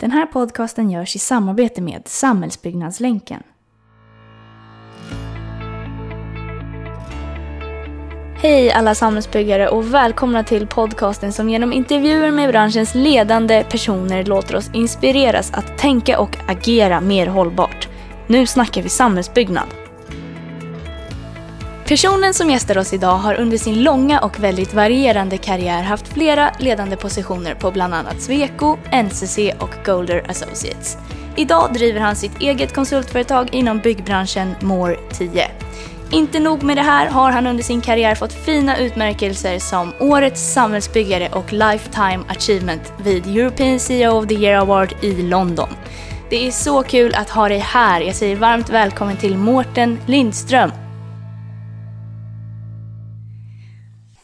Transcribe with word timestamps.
Den 0.00 0.10
här 0.10 0.26
podcasten 0.26 0.90
görs 0.90 1.16
i 1.16 1.18
samarbete 1.18 1.80
med 1.80 2.02
Samhällsbyggnadslänken. 2.08 3.42
Hej 8.36 8.72
alla 8.72 8.94
samhällsbyggare 8.94 9.68
och 9.68 9.94
välkomna 9.94 10.44
till 10.44 10.66
podcasten 10.66 11.32
som 11.32 11.50
genom 11.50 11.72
intervjuer 11.72 12.30
med 12.30 12.48
branschens 12.48 12.94
ledande 12.94 13.64
personer 13.70 14.24
låter 14.24 14.56
oss 14.56 14.70
inspireras 14.72 15.52
att 15.52 15.78
tänka 15.78 16.20
och 16.20 16.36
agera 16.48 17.00
mer 17.00 17.26
hållbart. 17.26 17.88
Nu 18.26 18.46
snackar 18.46 18.82
vi 18.82 18.88
samhällsbyggnad. 18.88 19.87
Personen 21.88 22.34
som 22.34 22.50
gästar 22.50 22.78
oss 22.78 22.92
idag 22.92 23.16
har 23.16 23.34
under 23.34 23.58
sin 23.58 23.82
långa 23.82 24.20
och 24.20 24.40
väldigt 24.40 24.74
varierande 24.74 25.38
karriär 25.38 25.82
haft 25.82 26.08
flera 26.08 26.50
ledande 26.58 26.96
positioner 26.96 27.54
på 27.54 27.70
bland 27.70 27.94
annat 27.94 28.22
Sweco, 28.22 28.76
NCC 29.04 29.38
och 29.58 29.70
Golder 29.84 30.30
Associates. 30.30 30.98
Idag 31.36 31.74
driver 31.74 32.00
han 32.00 32.16
sitt 32.16 32.40
eget 32.40 32.74
konsultföretag 32.74 33.54
inom 33.54 33.78
byggbranschen 33.78 34.54
More 34.60 34.96
10. 35.12 35.50
Inte 36.10 36.40
nog 36.40 36.62
med 36.62 36.76
det 36.76 36.82
här 36.82 37.06
har 37.06 37.30
han 37.32 37.46
under 37.46 37.62
sin 37.62 37.80
karriär 37.80 38.14
fått 38.14 38.32
fina 38.32 38.78
utmärkelser 38.78 39.58
som 39.58 39.92
Årets 40.00 40.52
samhällsbyggare 40.52 41.28
och 41.32 41.52
Lifetime 41.52 42.24
Achievement 42.28 42.92
vid 43.02 43.26
European 43.26 43.78
CEO 43.78 44.18
of 44.18 44.26
the 44.26 44.34
Year 44.34 44.60
Award 44.60 44.94
i 45.00 45.22
London. 45.22 45.68
Det 46.30 46.46
är 46.46 46.50
så 46.50 46.82
kul 46.82 47.14
att 47.14 47.30
ha 47.30 47.48
dig 47.48 47.58
här. 47.58 48.00
Jag 48.00 48.14
säger 48.14 48.36
varmt 48.36 48.70
välkommen 48.70 49.16
till 49.16 49.36
Mårten 49.36 49.98
Lindström. 50.06 50.70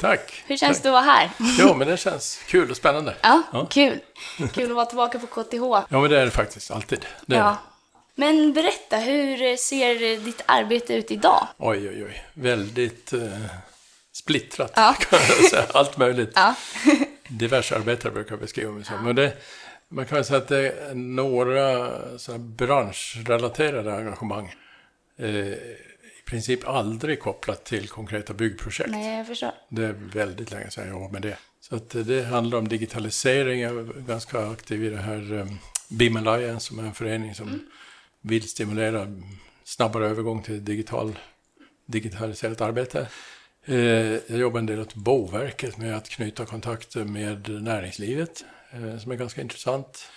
Tack. 0.04 0.42
Hur 0.46 0.56
känns 0.56 0.76
Tack. 0.78 0.82
det 0.82 0.88
att 0.88 0.92
vara 0.92 1.02
här? 1.14 1.30
Jo, 1.58 1.74
men 1.74 1.88
det 1.88 1.96
känns 1.96 2.40
kul 2.46 2.70
och 2.70 2.76
spännande. 2.76 3.14
Ja, 3.22 3.42
Ja. 3.52 3.66
kul. 3.70 3.98
Kul 4.54 4.70
att 4.70 4.76
vara 4.76 4.86
tillbaka 4.86 5.18
på 5.18 5.26
KTH. 5.26 5.54
Ja, 5.54 5.84
men 6.00 6.10
det 6.10 6.20
är 6.20 6.24
det 6.24 6.30
faktiskt 6.30 6.70
alltid. 6.70 7.06
Det 7.26 7.36
Ja. 7.36 7.56
Men 8.14 8.52
berätta, 8.52 8.96
hur 8.96 9.56
ser 9.56 10.18
ditt 10.24 10.42
arbete 10.46 10.94
ut 10.94 11.10
idag? 11.10 11.46
Oj, 11.58 11.88
oj, 11.88 12.04
oj. 12.04 12.24
Väldigt 12.34 13.12
eh, 13.12 13.20
splittrat, 14.12 14.72
Ja. 14.76 14.92
kan 15.00 15.18
jag 15.28 15.50
säga. 15.50 15.64
Allt 15.74 15.96
möjligt. 15.96 16.32
Ja. 16.34 16.54
Diverse 17.28 17.76
arbetare 17.76 18.12
brukar 18.12 18.32
jag 18.32 18.40
beskriva 18.40 18.72
mig 18.72 18.84
som. 18.84 19.04
Men 19.04 19.16
det, 19.16 19.32
man 19.88 20.06
kan 20.06 20.16
väl 20.16 20.24
säga 20.24 20.38
att 20.38 20.48
det 20.48 20.58
är 20.68 20.94
några 20.94 21.90
branschrelaterade 22.38 23.94
engagemang. 23.96 24.54
Eh, 25.18 25.28
princip 26.24 26.68
aldrig 26.68 27.20
kopplat 27.20 27.64
till 27.64 27.88
konkreta 27.88 28.34
byggprojekt. 28.34 28.90
Nej, 28.90 29.16
jag 29.18 29.26
förstår. 29.26 29.50
Det 29.68 29.84
är 29.84 29.92
väldigt 29.92 30.50
länge 30.50 30.70
sedan 30.70 30.84
jag 30.84 30.92
jobbade 30.92 31.12
med 31.12 31.22
det. 31.22 31.36
Så 31.60 31.76
att 31.76 31.94
eh, 31.94 32.02
det 32.02 32.22
handlar 32.24 32.58
om 32.58 32.68
digitalisering. 32.68 33.60
Jag 33.60 33.76
är 33.78 34.00
ganska 34.00 34.46
aktiv 34.46 34.84
i 34.84 34.90
det 34.90 34.96
här 34.96 35.32
um, 35.32 35.58
BIM 35.88 36.16
Alliance 36.16 36.66
som 36.66 36.78
är 36.78 36.82
en 36.82 36.94
förening 36.94 37.34
som 37.34 37.60
vill 38.20 38.48
stimulera 38.48 39.06
snabbare 39.64 40.06
övergång 40.06 40.42
till 40.42 40.64
digital, 40.64 41.18
digitaliserat 41.86 42.60
arbete. 42.60 43.08
Eh, 43.64 43.76
jag 43.76 44.38
jobbar 44.38 44.58
en 44.58 44.66
del 44.66 44.80
åt 44.80 44.94
Boverket 44.94 45.78
med 45.78 45.96
att 45.96 46.08
knyta 46.08 46.46
kontakter 46.46 47.04
med 47.04 47.48
näringslivet 47.62 48.44
eh, 48.72 48.98
som 48.98 49.12
är 49.12 49.16
ganska 49.16 49.40
intressant. 49.40 50.08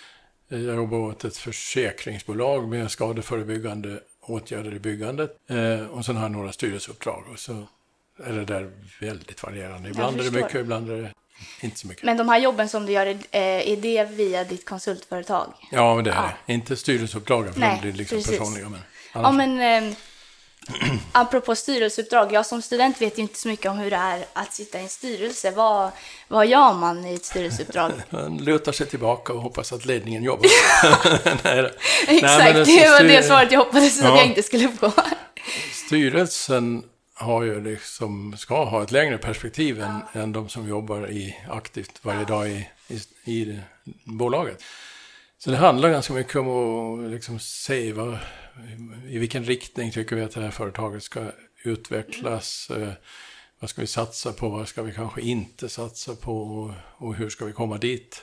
Eh, 0.50 0.58
Jag 0.60 0.76
jobbar 0.76 0.98
åt 0.98 1.24
ett 1.24 1.36
försäkringsbolag 1.36 2.68
med 2.68 2.90
skadeförebyggande 2.90 4.00
åtgärder 4.30 4.74
i 4.74 4.78
byggandet. 4.78 5.36
Eh, 5.50 5.86
och 5.86 6.04
sen 6.04 6.16
har 6.16 6.22
jag 6.22 6.30
några 6.32 6.52
styrelseuppdrag. 6.52 7.24
Och 7.32 7.38
så 7.38 7.66
är 8.24 8.32
det 8.32 8.44
där 8.44 8.70
väldigt 9.00 9.42
varierande. 9.42 9.88
Ibland 9.88 10.20
är 10.20 10.24
det 10.24 10.30
mycket, 10.30 10.54
ibland 10.54 10.90
är 10.90 10.96
det 11.02 11.12
inte 11.60 11.78
så 11.78 11.86
mycket. 11.88 12.04
Men 12.04 12.16
de 12.16 12.28
här 12.28 12.38
jobben 12.38 12.68
som 12.68 12.86
du 12.86 12.92
gör, 12.92 13.06
eh, 13.06 13.16
är 13.32 13.76
det 13.76 14.04
via 14.04 14.44
ditt 14.44 14.64
konsultföretag? 14.68 15.52
ja, 15.70 15.94
men 15.94 16.04
det 16.04 16.10
är 16.10 16.14
Ja. 16.14 16.30
det. 16.46 16.52
Inte 16.52 16.76
styrelseuppdragen, 16.76 17.52
för 17.52 17.60
Nej, 17.60 17.74
de 17.76 17.80
blir 17.82 17.92
liksom 17.92 18.18
precis. 18.18 18.38
personliga. 18.38 18.68
Men 18.68 18.80
Ja, 19.14 19.20
annars, 19.26 19.36
men 19.36 19.84
eh, 19.90 19.94
apropå 21.12 21.54
styrelseuppdrag, 21.54 22.32
jag 22.32 22.46
som 22.46 22.62
student 22.62 23.00
vet 23.00 23.18
ju 23.18 23.22
inte 23.22 23.38
så 23.38 23.48
mycket 23.48 23.70
om 23.70 23.78
hur 23.78 23.90
det 23.90 23.96
är 23.96 24.24
att 24.32 24.54
sitta 24.54 24.78
i 24.78 24.82
en 24.82 24.88
styrelse. 24.88 25.50
Vad, 25.50 25.90
vad 26.28 26.46
gör 26.46 26.74
man 26.74 27.06
i 27.06 27.14
ett 27.14 27.24
styrelseuppdrag? 27.24 27.92
Man 28.10 28.36
lutar 28.38 28.72
sig 28.72 28.86
tillbaka 28.86 29.32
och 29.32 29.42
hoppas 29.42 29.72
att 29.72 29.84
ledningen 29.84 30.22
jobbar. 30.22 30.46
Nej. 31.44 31.70
Exakt, 32.08 32.54
men 32.54 32.54
det 32.54 32.88
var 32.90 32.98
styr- 33.00 33.08
det 33.08 33.22
svaret 33.22 33.52
jag 33.52 33.58
hoppades 33.58 33.98
att 33.98 34.04
Ja. 34.04 34.16
jag 34.16 34.26
inte 34.26 34.42
skulle 34.42 34.68
få. 34.68 34.92
Styrelsen 35.86 36.82
har 37.14 37.42
ju 37.42 37.60
liksom, 37.64 38.36
ska 38.38 38.64
ha 38.64 38.82
ett 38.82 38.90
längre 38.90 39.18
perspektiv 39.18 39.80
än, 39.82 40.00
än 40.12 40.32
de 40.32 40.48
som 40.48 40.68
jobbar 40.68 41.10
i, 41.10 41.36
aktivt 41.50 41.98
varje 42.02 42.24
dag 42.24 42.48
i, 42.48 42.68
i, 42.88 43.00
i 43.32 43.60
bolaget. 44.04 44.62
Så 45.38 45.50
det 45.50 45.56
handlar 45.56 45.90
ganska 45.90 46.12
mycket 46.12 46.36
om 46.36 47.04
att 47.06 47.10
liksom 47.10 47.38
se 47.40 47.92
vad, 47.92 48.18
i 49.08 49.18
vilken 49.18 49.44
riktning 49.44 49.90
tycker 49.90 50.16
vi 50.16 50.22
att 50.22 50.30
det 50.30 50.40
här 50.40 50.50
företaget 50.50 51.02
ska 51.02 51.20
utvecklas. 51.64 52.70
Eh, 52.70 52.92
vad 53.58 53.70
ska 53.70 53.80
vi 53.80 53.86
satsa 53.86 54.32
på? 54.32 54.48
Vad 54.48 54.68
ska 54.68 54.82
vi 54.82 54.92
kanske 54.92 55.20
inte 55.20 55.68
satsa 55.68 56.14
på? 56.14 56.74
Och, 56.96 57.14
hur 57.14 57.30
ska 57.30 57.44
vi 57.44 57.52
komma 57.52 57.78
dit? 57.78 58.22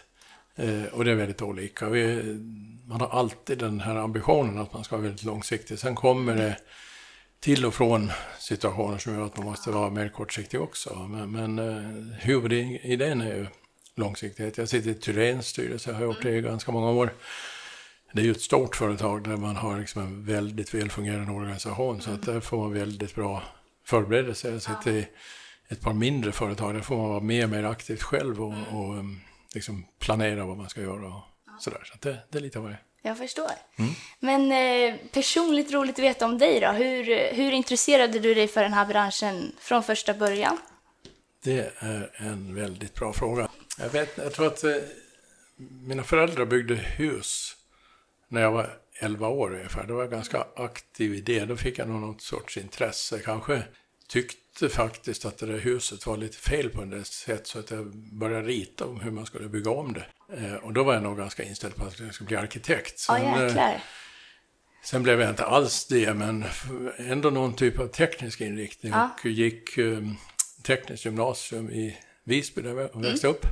Eh, 0.56 0.84
och 0.84 1.06
det 1.06 1.12
är 1.12 1.16
väldigt 1.16 1.42
olika. 1.42 1.90
Vi, 1.90 2.24
man 2.86 3.02
har 3.02 3.08
alltid 3.08 3.58
den 3.58 3.80
här 3.80 3.96
ambitionen 3.96 4.58
att 4.58 4.74
man 4.74 4.84
ska 4.84 4.96
vara 4.96 5.04
väldigt 5.04 5.26
långsiktig. 5.26 5.80
Sen 5.80 5.96
kommer 5.96 6.36
det 6.36 6.58
till 7.40 7.66
och 7.66 7.74
från 7.74 8.12
situationer 8.40 8.98
som 8.98 9.14
gör 9.14 9.26
att 9.26 9.38
man 9.38 9.46
måste 9.46 9.72
vara 9.72 9.90
mer 9.90 10.10
kortsiktig 10.10 10.62
också. 10.62 11.08
Men, 11.10 11.32
men 11.32 11.60
eh, 11.60 12.18
huvudidén 12.20 13.22
är 13.22 13.36
ju 13.36 13.48
långsiktighet. 13.96 14.58
Jag 14.58 14.70
sitter 14.70 14.90
i 14.90 14.94
Tyréns 14.94 15.48
styrelse, 15.48 15.90
jag 15.90 15.98
har 15.98 16.04
gjort 16.04 16.22
det 16.22 16.38
i 16.38 16.42
ganska 16.42 16.72
många 16.72 16.92
år. 16.92 17.14
Det 18.16 18.22
är 18.22 18.26
ju 18.26 18.32
ett 18.32 18.42
stort 18.42 18.76
företag 18.76 19.24
där 19.24 19.38
man 19.38 19.56
har 19.56 19.80
liksom 19.80 20.02
en 20.02 20.26
väldigt 20.26 20.74
välfungerande 20.74 21.32
organisation 21.32 22.02
så 22.02 22.12
att 22.12 22.26
där 22.26 22.40
får 22.40 22.58
man 22.58 22.74
väldigt 22.74 23.16
bra 23.16 23.44
förberedelse. 23.86 24.52
Jag 24.52 24.62
sitter 24.62 24.92
i 24.92 25.08
ett 25.68 25.82
par 25.82 25.94
mindre 25.94 26.32
företag, 26.32 26.74
där 26.74 26.82
får 26.82 26.98
man 26.98 27.10
vara 27.10 27.20
mer 27.20 27.44
och 27.44 27.50
mer 27.50 27.64
aktivt 27.64 28.02
själv 28.02 28.42
och, 28.42 28.54
och 28.72 28.98
um, 28.98 29.22
liksom 29.54 29.86
planera 30.00 30.46
vad 30.46 30.58
man 30.58 30.70
ska 30.70 30.82
göra 30.82 31.08
och 31.08 31.22
sådär. 31.60 31.82
Så 31.86 31.94
att 31.94 32.02
det, 32.02 32.18
det 32.30 32.38
är 32.38 32.42
lite 32.42 32.60
vad 32.60 32.72
det. 32.72 32.78
Jag 33.02 33.18
förstår. 33.18 33.52
Mm. 33.76 33.92
Men 34.20 34.52
eh, 34.52 35.00
personligt 35.12 35.72
roligt 35.72 35.96
att 35.96 36.06
veta 36.06 36.26
om 36.26 36.38
dig 36.38 36.60
då. 36.60 36.72
Hur, 36.72 37.34
hur 37.36 37.52
intresserade 37.52 38.20
du 38.20 38.34
dig 38.34 38.48
för 38.48 38.64
den 38.64 38.74
här 38.74 38.86
branschen 38.86 39.52
från 39.60 39.84
första 39.84 40.14
början? 40.14 40.58
Det 41.44 41.74
är 41.80 42.12
en 42.18 42.56
väldigt 42.56 42.94
bra 42.94 43.14
fråga. 43.14 43.50
Jag, 43.80 43.90
vet, 43.90 44.18
jag 44.18 44.34
tror 44.34 44.48
att 44.48 44.64
eh, 44.64 44.72
mina 45.58 46.04
föräldrar 46.04 46.46
byggde 46.46 46.76
hus 46.76 47.55
när 48.28 48.42
jag 48.42 48.52
var 48.52 48.70
11 49.00 49.28
år 49.28 49.54
ungefär. 49.54 49.88
Då 49.88 49.96
var 49.96 50.02
jag 50.02 50.12
ganska 50.12 50.46
aktiv 50.56 51.14
i 51.14 51.22
det. 51.22 51.46
Då 51.46 51.58
fick 51.58 51.80
jag 51.80 51.90
nog 51.90 52.02
något 52.02 52.22
sorts 52.22 52.58
intresse. 52.58 53.20
Kanske 53.20 53.64
tyckte 54.08 54.70
faktiskt 54.70 55.26
att 55.26 55.38
det 55.38 55.46
där 55.46 55.60
huset 55.60 56.08
var 56.08 56.18
lite 56.18 56.38
fel 56.38 56.70
på 56.70 56.86
det 56.86 57.06
sätt 57.06 57.48
så 57.48 57.60
att 57.60 57.72
jag 57.72 57.96
började 57.96 58.48
rita 58.48 58.86
om 58.86 59.00
hur 59.00 59.12
man 59.12 59.26
skulle 59.26 59.50
bygga 59.50 59.72
om 59.72 59.94
det. 59.94 60.06
Eh, 60.38 60.54
och 60.54 60.74
då 60.74 60.84
var 60.84 60.94
jag 60.94 61.04
nog 61.04 61.18
ganska 61.18 61.44
inställd 61.44 61.76
på 61.76 61.86
att 61.86 62.00
jag 62.00 62.14
skulle 62.14 62.28
bli 62.28 62.38
arkitekt. 62.38 63.00
Sen, 63.00 63.16
eh, 63.16 63.44
jäklar. 63.44 63.84
Sen 64.84 65.04
blev 65.04 65.22
jag 65.22 65.30
inte 65.30 65.46
alls 65.46 65.86
det, 65.86 66.14
men 66.14 66.46
ändå 66.98 67.30
någon 67.30 67.56
typ 67.56 67.80
av 67.80 67.88
teknisk 67.88 68.42
inriktning. 68.42 68.92
Ja. 68.92 69.10
Och 69.24 69.26
gick 69.26 69.78
um, 69.78 70.18
tekniskt 70.64 71.06
gymnasium 71.06 71.70
i 71.70 71.98
Visby 72.24 72.62
där 72.62 72.70
jag 72.70 73.02
växte 73.02 73.28
upp. 73.28 73.46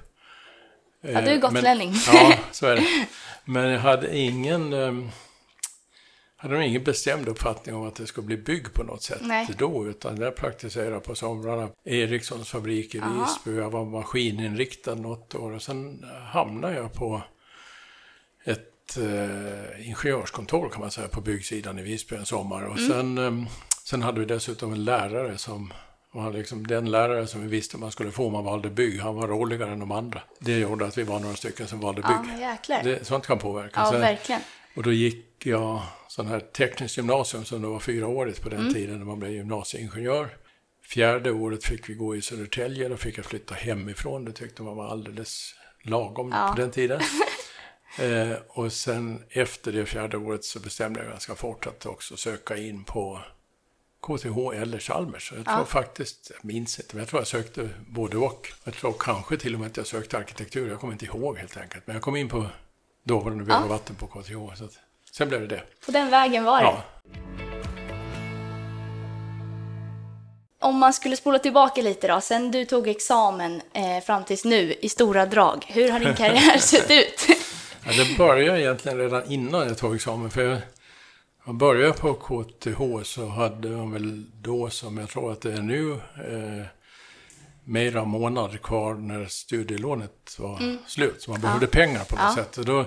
Mm. 1.04 1.16
Ja, 1.16 1.22
du 1.22 1.28
är 1.28 1.36
Eh, 1.36 1.40
gotlänning. 1.40 1.90
Men, 1.92 2.16
ja, 2.16 2.38
så 2.52 2.66
är 2.66 2.76
det. 2.76 3.08
Men 3.46 3.70
jag 3.70 3.80
hade 3.80 4.18
ingen, 4.18 4.74
um, 4.74 5.10
hade 6.36 6.54
nog 6.54 6.64
ingen 6.64 6.84
bestämd 6.84 7.28
uppfattning 7.28 7.76
om 7.76 7.88
att 7.88 7.96
det 7.96 8.08
skulle 8.08 8.28
bli 8.28 8.38
bygg 8.38 8.74
på 8.74 8.84
något 8.84 9.04
sätt 9.04 9.22
Nej. 9.22 9.48
då. 9.58 9.88
Utan 9.88 10.18
jag 10.18 10.36
praktiserade 10.36 11.00
på 11.00 11.16
somrarna. 11.16 11.70
Ericssons 11.84 12.50
fabrik 12.50 12.96
i 12.96 13.00
Aha. 13.00 13.26
Visby. 13.26 13.58
Jag 13.60 13.70
var 13.70 13.86
maskininriktad 13.86 14.96
något 14.96 15.36
år. 15.36 15.52
Och 15.52 15.62
sen 15.62 16.06
hamnade 16.32 16.76
jag 16.76 16.94
på 16.94 17.22
ett 18.46 18.98
eh, 18.98 19.88
ingenjörskontor 19.88 20.70
kan 20.70 20.82
man 20.82 20.92
säga 20.92 21.08
på 21.08 21.22
byggsidan 21.22 21.80
i 21.80 21.82
Visby 21.82 22.16
en 22.16 22.26
sommar. 22.26 22.64
Och 22.64 22.80
sen, 22.80 23.18
eh, 23.18 23.48
sen 23.84 24.02
hade 24.02 24.20
vi 24.20 24.26
dessutom 24.26 24.74
en 24.74 24.84
lärare 24.84 25.38
som 25.38 25.74
var 26.14 26.32
liksom 26.34 26.68
den 26.68 26.92
lärare 26.92 27.28
som 27.28 27.42
vi 27.42 27.48
visste 27.48 27.78
man 27.78 27.92
skulle 27.92 28.12
få 28.12 28.26
om 28.28 28.34
man 28.34 28.44
valde 28.46 28.70
bygg. 28.70 29.00
Han 29.00 29.16
var 29.16 29.28
roligare 29.28 29.72
än 29.72 29.80
de 29.80 29.92
andra. 29.92 30.22
Det 30.40 30.60
gjorde 30.60 30.86
att 30.86 30.98
vi 30.98 31.04
var 31.04 31.20
några 31.20 31.36
stycken 31.36 31.68
som 31.68 31.80
valde 31.80 32.02
Ja, 32.06 32.26
bygg. 32.32 32.40
jäklar. 32.42 32.84
Det, 32.84 33.06
sånt 33.08 33.28
kan 33.28 33.40
påverka. 33.40 33.80
ja, 33.80 33.92
Sen- 33.92 34.02
verkligen. 34.02 34.42
och 34.76 34.84
då 34.84 34.92
gick 34.92 35.46
jag 35.46 35.82
sån 36.08 36.28
här 36.28 36.40
tekniskt 36.40 36.98
gymnasium 36.98 37.46
som 37.46 37.62
det 37.62 37.68
var 37.68 37.80
fyraårigt 37.80 38.42
på 38.42 38.50
den 38.50 38.60
Mm. 38.60 38.74
tiden 38.74 38.98
när 38.98 39.06
man 39.06 39.20
blev 39.20 39.32
gymnasieingenjör. 39.32 40.30
Fjärde 40.86 41.32
året 41.32 41.64
fick 41.66 41.90
vi 41.90 41.94
gå 41.94 42.16
i 42.16 42.22
Södertälje, 42.22 42.90
då 42.90 42.98
fick 42.98 43.18
jag 43.18 43.26
flytta 43.26 43.56
hemifrån. 43.56 44.26
Det 44.26 44.32
tyckte 44.32 44.62
man 44.64 44.76
var 44.78 44.88
alldeles 44.88 45.56
lagom 45.84 46.30
Ja. 46.32 46.54
på 46.56 46.62
den 46.62 46.72
tiden. 46.72 47.02
eh, 48.00 48.38
och 48.50 48.74
sen 48.74 49.24
efter 49.30 49.72
det 49.72 49.86
fjärde 49.86 50.18
året 50.18 50.44
så 50.46 50.60
bestämde 50.60 51.00
jag 51.00 51.10
ganska 51.10 51.36
fort 51.36 51.68
att 51.68 51.86
också 51.86 52.18
söka 52.18 52.58
in 52.58 52.84
på 52.84 53.20
KTH 54.04 54.62
eller 54.62 54.80
Chalmers. 54.80 55.34
Jag 55.36 55.46
tror 55.46 55.58
Ja. 55.58 55.66
faktiskt, 55.66 56.32
jag 56.36 56.46
minns 56.46 56.80
inte, 56.80 56.96
men 56.96 57.00
jag 57.02 57.10
tror 57.10 57.22
jag 57.22 57.28
sökte 57.28 57.70
både 57.88 58.18
och. 58.18 58.54
Jag 58.64 58.74
tror 58.74 58.94
kanske 59.00 59.38
till 59.38 59.54
och 59.54 59.60
med 59.60 59.68
att 59.70 59.78
jag 59.78 59.88
sökte 59.88 60.18
arkitektur, 60.18 60.70
jag 60.70 60.80
kommer 60.80 60.94
inte 60.94 61.06
ihåg 61.06 61.38
helt 61.38 61.58
enkelt. 61.58 61.88
Men 61.88 61.94
jag 61.96 62.04
kom 62.04 62.16
in 62.16 62.30
på 62.30 62.46
dåvarande 63.04 63.44
väg 63.44 63.62
och 63.64 63.70
vatten 63.70 63.96
på 63.96 64.08
KTH. 64.08 64.56
Så 64.58 64.66
att, 64.66 64.72
sen 65.12 65.30
blev 65.30 65.42
det 65.42 65.48
det. 65.48 65.64
På 65.86 65.92
den 65.92 66.10
vägen 66.10 66.44
var 66.44 66.58
det. 66.62 66.64
Ja. 66.64 66.84
Om 70.60 70.78
man 70.78 70.94
skulle 70.94 71.18
spola 71.18 71.40
tillbaka 71.40 71.82
lite 71.82 72.08
då, 72.08 72.22
sen 72.22 72.52
du 72.52 72.66
tog 72.66 72.88
examen 72.88 73.62
eh, 73.74 74.04
fram 74.04 74.24
tills 74.24 74.46
nu 74.46 74.74
i 74.82 74.90
stora 74.90 75.26
drag. 75.26 75.66
Hur 75.68 75.92
har 75.92 76.00
din 76.00 76.16
karriär 76.16 76.58
sett 76.60 76.92
ut? 76.92 77.26
Ja, 77.86 77.92
det 78.04 78.18
började 78.18 78.62
egentligen 78.62 78.98
redan 78.98 79.32
innan 79.32 79.68
jag 79.68 79.78
tog 79.78 79.96
examen. 79.96 80.30
För 80.30 80.42
jag, 80.42 80.58
jag 81.46 81.56
började 81.56 81.94
på 81.94 82.14
KTH 82.14 83.04
så 83.04 83.26
hade 83.28 83.70
man 83.70 83.92
väl 83.92 84.26
då, 84.42 84.70
som 84.70 84.98
jag 84.98 85.10
tror 85.10 85.32
att 85.32 85.42
det 85.42 85.54
är 85.54 85.62
nu, 85.62 85.92
eh, 85.94 86.66
mera 87.64 88.06
månader 88.06 88.58
kvar 88.58 88.94
när 88.96 89.26
studielånet 89.26 90.36
var 90.40 90.78
slut. 90.88 91.22
Så 91.22 91.32
man 91.32 91.42
behövde 91.42 91.68
pengar 91.68 92.04
på 92.04 92.16
något 92.16 92.22
Mm. 92.24 92.34
Ja. 92.38 92.44
sätt. 92.44 92.58
Och 92.58 92.66
då, 92.66 92.86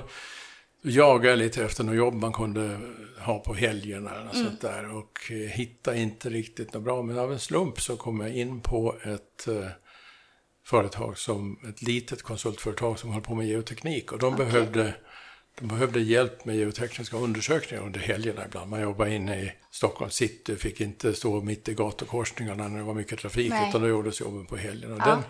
då 0.82 0.90
jagade 0.90 1.28
jag 1.28 1.38
lite 1.38 1.64
efter 1.64 1.84
något 1.84 1.96
jobb 1.96 2.14
man 2.14 2.32
kunde 2.32 2.80
ha 3.20 3.38
på 3.38 3.54
helgerna 3.54 4.24
något 4.24 4.34
Mm. 4.34 4.46
sånt 4.46 4.60
där. 4.60 4.94
Och 4.96 5.30
eh, 5.30 5.36
hittade 5.36 5.98
inte 5.98 6.28
riktigt 6.30 6.72
något 6.74 6.82
bra. 6.82 7.02
Men 7.02 7.18
av 7.18 7.32
en 7.32 7.38
slump 7.38 7.80
så 7.80 7.96
kom 7.96 8.20
jag 8.20 8.36
in 8.36 8.60
på 8.60 8.94
ett 9.04 9.48
eh, 9.48 9.68
företag 10.66 11.18
som 11.18 11.58
ett 11.68 11.82
litet 11.82 12.22
konsultföretag 12.22 12.98
som 12.98 13.10
höll 13.12 13.22
på 13.22 13.34
med 13.34 13.46
geoteknik. 13.46 14.12
Och 14.12 14.18
de, 14.18 14.36
behövde, 14.36 14.94
de 15.60 15.68
behövde 15.68 16.00
hjälp 16.00 16.44
med 16.44 16.56
geotekniska 16.56 17.16
undersökningar 17.16 17.84
under 17.84 18.00
helgerna 18.00 18.44
ibland. 18.44 18.70
Man 18.70 18.80
jobbade 18.80 19.14
inne 19.14 19.42
i 19.42 19.52
Stockholm 19.70 20.10
city, 20.10 20.56
fick 20.56 20.80
inte 20.80 21.14
stå 21.14 21.40
mitt 21.40 21.68
i 21.68 21.74
gatukorsningarna 21.74 22.68
när 22.68 22.78
det 22.78 22.84
var 22.84 22.94
mycket 22.94 23.18
trafik, 23.18 23.50
Nej. 23.50 23.68
utan 23.68 23.82
då 23.82 23.88
gjordes 23.88 24.20
jobben 24.20 24.46
på 24.46 24.56
helgerna. 24.56 24.96
Ja. 24.98 25.10
Den, 25.10 25.22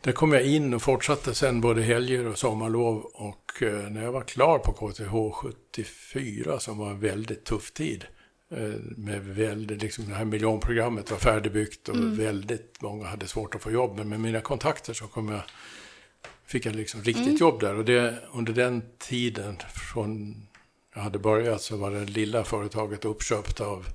där 0.00 0.12
kom 0.12 0.32
jag 0.32 0.42
in 0.42 0.74
och 0.74 0.82
fortsatte 0.82 1.34
sen 1.34 1.60
både 1.60 1.82
helger 1.82 2.26
och 2.26 2.38
sommarlov. 2.38 3.10
Och 3.14 3.62
eh, 3.62 3.90
när 3.90 4.02
jag 4.02 4.12
var 4.12 4.22
klar 4.22 4.58
på 4.58 4.72
KTH 4.72 5.34
74, 5.34 6.60
som 6.60 6.78
var 6.78 6.90
en 6.90 7.00
väldigt 7.00 7.44
tuff 7.44 7.70
tid, 7.70 8.04
eh, 8.50 8.74
med 8.96 9.24
väldigt, 9.24 9.82
liksom 9.82 10.08
det 10.08 10.14
här 10.14 10.24
miljonprogrammet 10.24 11.10
var 11.10 11.18
färdigbyggt 11.18 11.88
och 11.88 12.18
väldigt 12.18 12.82
många 12.82 13.06
hade 13.06 13.26
svårt 13.26 13.54
att 13.54 13.62
få 13.62 13.70
jobb. 13.70 13.96
Men 13.96 14.08
med 14.08 14.20
mina 14.20 14.40
kontakter 14.40 14.92
så 14.92 15.06
kom 15.06 15.28
jag, 15.28 15.42
fick 16.48 16.66
jag 16.66 16.76
liksom 16.76 17.02
riktigt 17.02 17.40
jobb 17.40 17.60
där. 17.60 17.74
Och 17.74 17.84
det, 17.84 18.22
under 18.32 18.52
den 18.52 18.82
tiden, 18.98 19.56
från 19.92 20.42
jag 20.94 21.02
hade 21.02 21.18
börjat, 21.18 21.62
så 21.62 21.76
var 21.76 21.90
det 21.90 22.04
lilla 22.04 22.44
företaget 22.44 23.04
uppköpt 23.04 23.60
av 23.60 23.86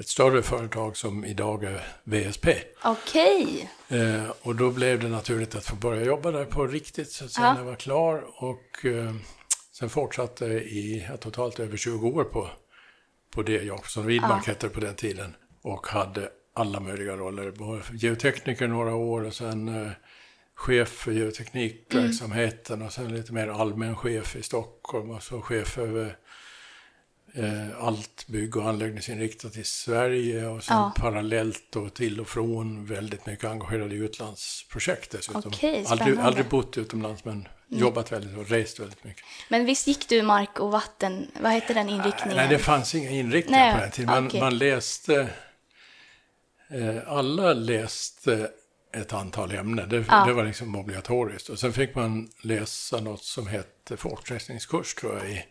ett 0.00 0.08
större 0.08 0.42
företag 0.42 0.96
som 0.96 1.24
idag 1.24 1.64
är 1.64 1.82
VSP. 2.04 2.48
Okej. 2.84 3.70
Eh, 3.88 4.30
och 4.42 4.54
då 4.56 4.70
blev 4.70 5.00
det 5.00 5.08
naturligt 5.08 5.54
att 5.54 5.64
få 5.64 5.76
börja 5.76 6.04
jobba 6.04 6.30
där 6.30 6.44
på 6.44 6.66
riktigt 6.66 7.10
så 7.10 7.24
att 7.24 7.30
sen 7.30 7.44
Ja. 7.44 7.56
jag 7.58 7.64
var 7.64 7.74
klar. 7.74 8.24
Och 8.36 8.84
eh, 8.84 9.14
sen 9.72 9.90
fortsatte 9.90 10.44
i 10.46 11.06
ja, 11.10 11.16
totalt 11.16 11.60
över 11.60 11.76
20 11.76 12.08
år 12.08 12.24
på, 12.24 12.50
på 13.34 13.42
det 13.42 13.62
jobb 13.62 13.86
som 13.86 14.06
Widmark 14.06 14.46
hette 14.46 14.68
på 14.68 14.80
den 14.80 14.94
tiden. 14.94 15.34
Och 15.62 15.86
hade 15.86 16.28
alla 16.54 16.80
möjliga 16.80 17.16
roller. 17.16 17.50
Både 17.50 17.82
geotekniker 17.92 18.68
några 18.68 18.94
år 18.94 19.24
och 19.24 19.34
sen 19.34 19.68
eh, 19.68 19.92
chef 20.60 20.88
för 20.88 21.12
geoteknikverksamheten 21.12 22.82
och 22.82 22.92
sen 22.92 23.14
lite 23.14 23.32
mer 23.32 23.48
allmän 23.48 23.96
chef 23.96 24.36
i 24.36 24.42
Stockholm 24.42 25.10
och 25.10 25.22
så 25.22 25.40
chef 25.40 25.78
över 25.78 26.16
eh, 27.34 27.84
allt 27.84 28.26
bygg 28.26 28.56
och 28.56 28.68
anläggningsinriktat 28.68 29.56
i 29.56 29.64
Sverige 29.64 30.46
och 30.46 30.64
sen 30.64 30.76
Ja. 30.76 30.92
parallellt 30.96 31.76
och 31.76 31.94
till 31.94 32.20
och 32.20 32.28
från 32.28 32.86
väldigt 32.86 33.26
mycket 33.26 33.44
engagerad 33.44 33.92
i 33.92 33.96
utlandsprojekt 33.96 35.10
dessutom. 35.10 35.42
Okej, 35.46 35.84
aldrig. 35.88 36.12
Mm. 36.12 36.26
aldrig 36.26 36.46
bott 36.48 36.78
utomlands 36.78 37.24
men 37.24 37.48
jobbat 37.68 38.12
väldigt 38.12 38.38
och 38.38 38.48
rest 38.48 38.80
väldigt 38.80 39.04
mycket. 39.04 39.24
Men 39.48 39.64
visst 39.66 39.86
gick 39.86 40.08
du 40.08 40.22
mark 40.22 40.60
och 40.60 40.70
vatten, 40.70 41.26
vad 41.40 41.52
hette 41.52 41.74
den 41.74 41.88
inriktningen? 41.88 42.36
Nej, 42.36 42.48
det 42.48 42.58
fanns 42.58 42.94
inga 42.94 43.10
inriktningar 43.10 43.64
Nej, 43.66 43.74
på 43.74 43.80
den 43.80 43.90
tiden. 43.90 44.14
Man, 44.14 44.26
okej. 44.26 44.40
man 44.40 44.58
läste... 44.58 45.28
Eh, 46.70 46.96
alla 47.06 47.52
läste 47.52 48.50
ett 48.92 49.12
antal 49.12 49.52
ämnen. 49.52 49.88
Det, 49.88 50.04
Ja. 50.08 50.24
det 50.26 50.32
var 50.32 50.44
liksom 50.44 50.74
obligatoriskt. 50.76 51.48
Och 51.48 51.58
sen 51.58 51.72
fick 51.72 51.94
man 51.94 52.28
läsa 52.40 53.00
något 53.00 53.24
som 53.24 53.46
hette 53.46 53.96
fortsättningskurs 53.96 54.94
tror 54.94 55.18
jag 55.18 55.30
i, 55.30 55.44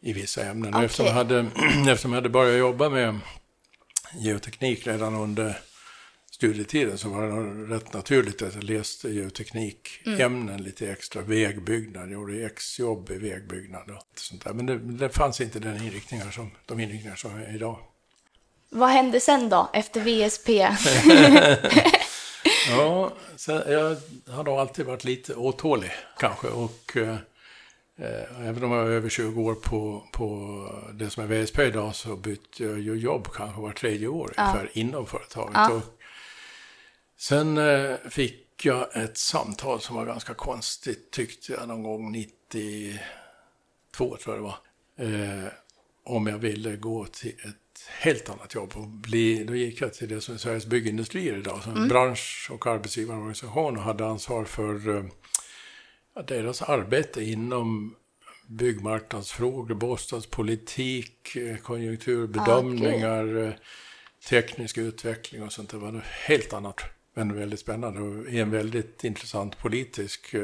i 0.00 0.12
vissa 0.12 0.44
ämnen. 0.44 0.74
Okej. 0.74 0.84
eftersom, 0.84 1.06
jag 1.06 1.12
hade, 1.12 1.38
eftersom 1.88 2.12
jag 2.12 2.16
hade 2.16 2.28
börjat 2.28 2.58
jobba 2.58 2.88
med 2.88 3.20
geoteknik 4.14 4.86
redan 4.86 5.14
under 5.14 5.58
studietiden 6.30 6.98
så 6.98 7.08
var 7.08 7.22
det 7.26 7.74
rätt 7.74 7.92
naturligt 7.92 8.42
att 8.42 8.54
jag 8.54 8.64
läste 8.64 9.08
geoteknikämnen 9.08 10.62
lite 10.62 10.90
extra. 10.92 11.22
Vägbyggnad, 11.22 12.10
gjorde 12.10 12.46
exjobb 12.46 13.10
i 13.10 13.18
vägbyggnad 13.18 13.90
och 13.90 14.18
sånt 14.18 14.44
där. 14.44 14.52
Men 14.52 14.66
det, 14.66 14.78
det 14.78 15.08
fanns 15.08 15.40
inte 15.40 15.58
den 15.58 15.82
inriktningar 15.82 16.30
som, 16.30 16.50
de 16.66 16.80
inriktningar 16.80 17.16
som 17.16 17.36
är 17.36 17.54
idag. 17.54 17.78
Vad 18.70 18.88
hände 18.88 19.20
sen 19.20 19.48
då, 19.48 19.70
efter 19.72 20.00
VSP? 20.00 20.48
Ja, 22.68 23.12
så 23.36 23.52
jag 23.52 23.96
har 24.28 24.44
nog 24.44 24.58
alltid 24.58 24.86
varit 24.86 25.04
lite 25.04 25.34
otålig 25.34 25.90
kanske. 26.18 26.48
Och 26.48 26.96
eh, 26.96 27.16
eh, 27.96 28.48
även 28.48 28.64
om 28.64 28.72
jag 28.72 28.86
är 28.86 28.90
över 28.90 29.08
20 29.08 29.42
år 29.42 29.54
på, 29.54 30.08
på 30.12 30.68
det 30.92 31.10
som 31.10 31.22
är 31.22 31.26
VSP 31.26 31.62
idag 31.62 31.94
så 31.94 32.16
bytte 32.16 32.64
jag 32.64 32.80
ju 32.80 32.94
jobb 32.94 33.28
kanske 33.34 33.60
var 33.60 33.72
tredje 33.72 34.08
år 34.08 34.34
ungefär 34.38 34.70
inom 34.72 35.06
företaget. 35.06 35.54
Ja. 35.54 35.72
Och 35.72 35.82
sen 37.18 37.58
eh, 37.58 37.96
fick 38.10 38.66
jag 38.66 38.96
ett 38.96 39.18
samtal 39.18 39.80
som 39.80 39.96
var 39.96 40.06
ganska 40.06 40.34
konstigt 40.34 41.10
tyckte 41.10 41.52
jag 41.52 41.68
någon 41.68 41.82
gång 41.82 42.12
92 42.12 42.98
tror 43.96 44.18
jag 44.26 44.36
det 44.36 44.40
var. 44.40 44.56
Eh, 44.96 45.48
om 46.04 46.26
jag 46.26 46.38
ville 46.38 46.76
gå 46.76 47.04
till 47.04 47.34
ett 47.44 47.63
helt 48.00 48.28
annat 48.30 48.54
jobb. 48.54 48.72
Och 48.74 48.86
bli, 48.86 49.44
då 49.44 49.54
gick 49.54 49.80
jag 49.80 49.94
till 49.94 50.08
det 50.08 50.20
som 50.20 50.34
är 50.34 50.38
Sveriges 50.38 50.66
Byggindustrier 50.66 51.36
idag, 51.36 51.62
som 51.62 51.72
Mm. 51.76 51.88
bransch 51.88 52.48
och 52.52 52.66
arbetsgivarorganisation 52.66 53.76
och 53.76 53.82
hade 53.82 54.06
ansvar 54.06 54.44
för 54.44 54.96
eh, 54.96 55.04
deras 56.26 56.62
arbete 56.62 57.24
inom 57.24 57.96
byggmarknadsfrågor, 58.46 59.74
bostadspolitik, 59.74 61.36
eh, 61.36 61.56
konjunkturbedömningar, 61.56 63.36
eh, 63.36 63.52
teknisk 64.28 64.78
utveckling 64.78 65.42
och 65.42 65.52
sånt. 65.52 65.70
Det 65.70 65.76
var 65.76 65.92
något 65.92 66.04
helt 66.04 66.52
annat, 66.52 66.80
men 67.14 67.34
väldigt 67.36 67.60
spännande 67.60 68.00
och 68.00 68.28
en 68.28 68.50
väldigt 68.50 69.04
intressant 69.04 69.58
politisk 69.58 70.34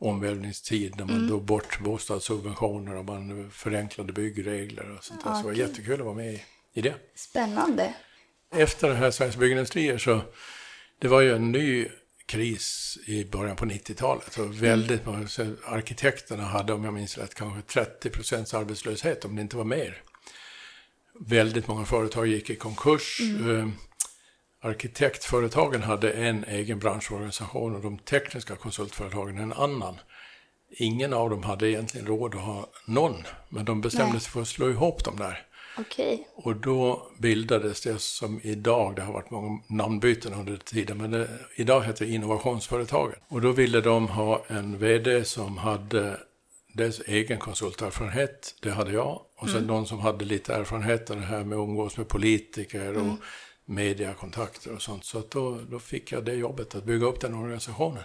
omvälvningstid 0.00 0.96
när 0.96 1.04
man 1.04 1.16
Mm. 1.16 1.28
tog 1.28 1.42
bort 1.44 1.80
bostadssubventioner 1.80 2.96
och 2.96 3.04
man 3.04 3.50
förenklade 3.50 4.12
byggregler 4.12 4.96
och 4.96 5.04
sånt 5.04 5.24
där. 5.24 5.32
Så 5.34 5.38
det 5.38 5.44
var 5.44 5.52
jättekul 5.52 5.94
att 6.00 6.06
vara 6.06 6.14
med 6.14 6.34
i, 6.34 6.42
i 6.74 6.80
det 6.80 6.94
Spännande. 7.14 7.94
efter 8.54 8.88
det 8.88 8.94
här 8.94 9.10
Sveriges 9.10 9.36
Byggindustrier 9.36 9.98
så 9.98 10.20
det 10.98 11.08
var 11.08 11.20
ju 11.20 11.34
en 11.34 11.52
ny 11.52 11.88
kris 12.26 12.98
i 13.06 13.24
början 13.24 13.56
på 13.56 13.64
90-talet. 13.64 14.38
Och 14.38 14.62
väldigt 14.62 15.06
många, 15.06 15.28
arkitekterna 15.64 16.42
hade, 16.44 16.72
om 16.72 16.84
jag 16.84 16.94
minns 16.94 17.18
rätt, 17.18 17.34
kanske 17.34 17.62
30 17.62 18.10
procents 18.10 18.54
arbetslöshet, 18.54 19.24
om 19.24 19.36
det 19.36 19.42
inte 19.42 19.56
var 19.56 19.64
mer. 19.64 20.02
Väldigt 21.20 21.66
många 21.68 21.84
företag 21.84 22.26
gick 22.26 22.50
i 22.50 22.56
konkurs. 22.56 23.20
Eh, 23.20 23.68
arkitektföretagen 24.60 25.82
hade 25.82 26.10
en 26.10 26.44
egen 26.44 26.78
branschorganisation 26.78 27.76
och 27.76 27.82
de 27.82 27.98
tekniska 27.98 28.56
konsultföretagen 28.56 29.38
en 29.38 29.52
annan. 29.52 30.00
Ingen 30.70 31.12
av 31.12 31.30
dem 31.30 31.42
hade 31.42 31.68
egentligen 31.68 32.06
råd 32.06 32.34
att 32.34 32.40
ha 32.40 32.66
någon, 32.84 33.14
men 33.48 33.64
de 33.64 33.80
bestämde 33.80 34.12
Nej. 34.12 34.20
sig 34.20 34.30
för 34.30 34.40
att 34.40 34.48
slå 34.48 34.70
ihop 34.70 35.04
dem 35.04 35.16
där. 35.16 35.46
Okej. 35.78 36.28
Och 36.34 36.56
då 36.56 37.10
bildades 37.18 37.80
det 37.80 37.98
som 37.98 38.40
idag, 38.42 38.96
det 38.96 39.02
har 39.02 39.12
varit 39.12 39.30
många 39.30 39.60
namnbyten 39.66 40.34
under 40.34 40.56
tiden, 40.56 40.98
men 40.98 41.10
det, 41.10 41.28
idag 41.54 41.84
heter 41.84 42.06
det 42.06 42.12
Innovationsföretagen. 42.12 43.16
Och 43.28 43.40
då 43.40 43.52
ville 43.52 43.80
de 43.80 44.08
ha 44.08 44.44
en 44.48 44.78
vd 44.78 45.24
som 45.24 45.58
hade 45.58 46.20
dels 46.74 47.00
egen 47.06 47.38
konsulterfarenhet, 47.38 48.54
det 48.62 48.70
hade 48.70 48.92
jag, 48.92 49.20
och 49.36 49.48
sen 49.48 49.62
någon 49.62 49.86
som 49.86 49.98
hade 49.98 50.24
lite 50.24 50.54
erfarenhet 50.54 51.10
av 51.10 51.16
det 51.16 51.26
här 51.26 51.44
med 51.44 51.58
att 51.58 51.62
umgås 51.62 51.96
med 51.96 52.08
politiker 52.08 52.96
och 52.96 53.16
mediakontakter 53.64 54.72
och 54.72 54.82
sånt. 54.82 55.04
Så 55.04 55.18
att 55.18 55.30
då, 55.30 55.58
då 55.70 55.78
fick 55.78 56.12
jag 56.12 56.24
det 56.24 56.34
jobbet 56.34 56.74
att 56.74 56.84
bygga 56.84 57.06
upp 57.06 57.20
den 57.20 57.34
organisationen. 57.34 58.02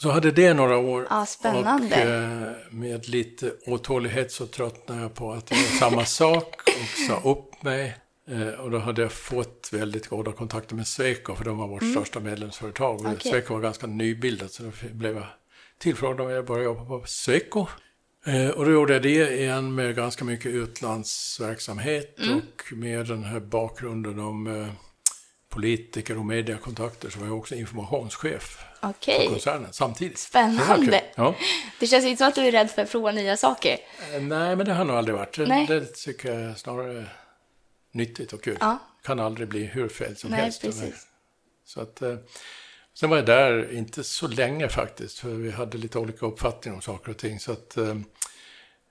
Så 0.00 0.10
hade 0.10 0.30
det 0.30 0.54
några 0.54 0.78
år. 0.78 1.06
Ja, 1.10 1.26
spännande. 1.26 1.86
Och 1.86 2.10
eh, 2.10 2.52
med 2.70 3.08
lite 3.08 3.52
otålighet 3.66 4.32
så 4.32 4.46
tröttnade 4.46 5.02
jag 5.02 5.14
på 5.14 5.32
att 5.32 5.50
göra 5.50 5.62
samma 5.62 6.04
sak 6.04 6.54
och 6.66 6.98
sa 7.06 7.30
upp 7.30 7.62
mig. 7.62 7.96
Eh, 8.28 8.48
och 8.48 8.70
då 8.70 8.78
hade 8.78 9.02
jag 9.02 9.12
fått 9.12 9.68
väldigt 9.72 10.08
goda 10.08 10.32
kontakter 10.32 10.74
med 10.74 10.86
Sweco, 10.86 11.34
för 11.34 11.44
de 11.44 11.58
var 11.58 11.68
vårt 11.68 11.82
största 11.82 12.20
medlemsföretag. 12.20 13.00
Mm. 13.00 13.12
Okej. 13.12 13.32
Sweco 13.32 13.54
var 13.54 13.60
ganska 13.60 13.86
nybildat, 13.86 14.52
så 14.52 14.62
då 14.62 14.70
blev 14.92 15.16
jag 15.16 15.26
tillfrågad 15.78 16.20
om 16.20 16.30
jag 16.30 16.46
började 16.46 16.64
jobba 16.64 16.84
på 16.84 17.02
Sweco. 17.06 17.66
Eh, 18.26 18.48
och 18.50 18.64
då 18.64 18.70
gjorde 18.70 18.92
jag 18.92 19.02
det 19.02 19.34
igen 19.36 19.74
med 19.74 19.96
ganska 19.96 20.24
mycket 20.24 20.46
utlandsverksamhet 20.52 22.18
Mm. 22.18 22.38
och 22.38 22.72
med 22.72 23.06
den 23.06 23.24
här 23.24 23.40
bakgrunden 23.40 24.18
om 24.18 24.46
eh, 24.46 24.68
politiker 25.48 26.18
och 26.18 26.26
mediekontakter 26.26 27.10
så 27.10 27.18
var 27.20 27.26
jag 27.26 27.38
också 27.38 27.54
informationschef 27.54 28.58
Okej. 28.80 29.24
på 29.26 29.32
koncernen 29.32 29.72
samtidigt. 29.72 30.14
Det 30.14 30.20
Spännande. 30.20 30.86
kul. 30.86 31.00
Ja. 31.14 31.34
Det 31.80 31.86
känns 31.86 32.04
inte 32.04 32.18
som 32.18 32.28
att 32.28 32.34
du 32.34 32.40
är 32.40 32.52
rädd 32.52 32.70
för 32.70 32.82
att 32.82 32.90
prova 32.90 33.12
nya 33.12 33.36
saker. 33.36 33.78
Eh, 34.14 34.22
Nej, 34.22 34.56
men 34.56 34.66
det 34.66 34.72
har 34.72 34.84
nog 34.84 34.96
aldrig 34.96 35.16
varit. 35.16 35.36
Det, 35.36 35.66
det 35.68 35.94
tycker 35.94 36.32
jag 36.32 36.50
är 36.50 36.54
snarare 36.54 37.06
nyttigt 37.92 38.32
och 38.32 38.42
kul. 38.42 38.56
Ja. 38.60 38.78
Kan 39.02 39.20
aldrig 39.20 39.48
bli 39.48 39.64
hur 39.64 39.88
fel 39.88 40.16
som 40.16 40.30
Nej, 40.30 40.40
helst. 40.40 40.62
precis. 40.62 41.06
Så 41.64 41.80
att, 41.80 42.02
sen 43.00 43.10
var 43.10 43.16
jag 43.16 43.26
där, 43.26 43.72
inte 43.72 44.04
så 44.04 44.28
länge 44.28 44.68
faktiskt, 44.68 45.18
för 45.18 45.28
vi 45.28 45.50
hade 45.50 45.78
lite 45.78 45.98
olika 45.98 46.26
uppfattningar 46.26 46.76
om 46.76 46.82
saker 46.82 47.10
och 47.10 47.16
ting. 47.18 47.40
Så 47.40 47.52
att, 47.52 47.76
eh, 47.76 47.96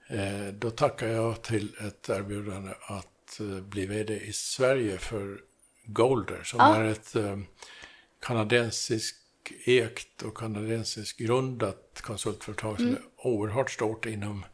eh, 0.08 0.52
då 0.52 0.70
tackade 0.70 1.12
jag 1.12 1.42
till 1.42 1.76
ett 1.86 2.08
erbjudande 2.08 2.72
att 2.80 3.40
eh, 3.40 3.46
bli 3.46 3.86
vd 3.86 4.14
i 4.14 4.32
Sverige 4.32 4.98
för 4.98 5.40
Golder, 5.84 6.42
som 6.44 6.60
Ja. 6.60 6.76
är 6.76 6.84
ett 6.84 7.16
eh, 7.16 7.38
kanadensiskt 8.20 9.16
ägt 9.66 10.22
och 10.22 10.36
kanadensiskt 10.36 11.18
grundat 11.18 12.00
konsultföretag 12.02 12.76
som 12.76 12.88
är 12.88 13.00
oerhört 13.16 13.70
stort 13.70 14.06
inom 14.06 14.44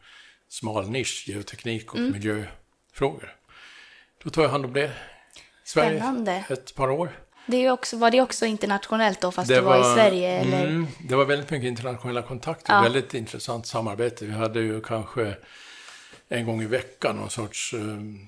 smal 0.48 0.90
nisch, 0.90 1.24
geoteknik 1.28 1.94
och 1.94 2.00
miljöfrågor. 2.00 3.36
Då 4.24 4.30
tog 4.30 4.44
jag 4.44 4.48
hand 4.48 4.64
om 4.64 4.72
det. 4.72 4.92
Sverige 5.64 5.98
Spännande. 6.00 6.44
ett 6.48 6.74
par 6.74 6.90
år. 6.90 7.23
Det 7.46 7.70
också, 7.70 7.96
var 7.96 8.10
det 8.10 8.20
också 8.20 8.46
internationellt 8.46 9.20
då, 9.20 9.30
fast 9.32 9.48
du 9.48 9.60
var, 9.60 9.80
i 9.80 9.94
Sverige? 9.94 10.28
Eller? 10.40 10.66
Mm, 10.66 10.86
det 11.08 11.14
var 11.16 11.24
väldigt 11.24 11.50
mycket 11.50 11.68
internationella 11.68 12.22
kontakter, 12.22 12.72
Ja. 12.74 12.82
väldigt 12.82 13.14
intressant 13.14 13.66
samarbete. 13.66 14.24
Vi 14.26 14.32
hade 14.32 14.60
ju 14.60 14.80
kanske 14.80 15.36
en 16.28 16.46
gång 16.46 16.62
i 16.62 16.66
veckan 16.66 17.16
någon 17.16 17.30
sorts 17.30 17.74
eh, 17.74 17.80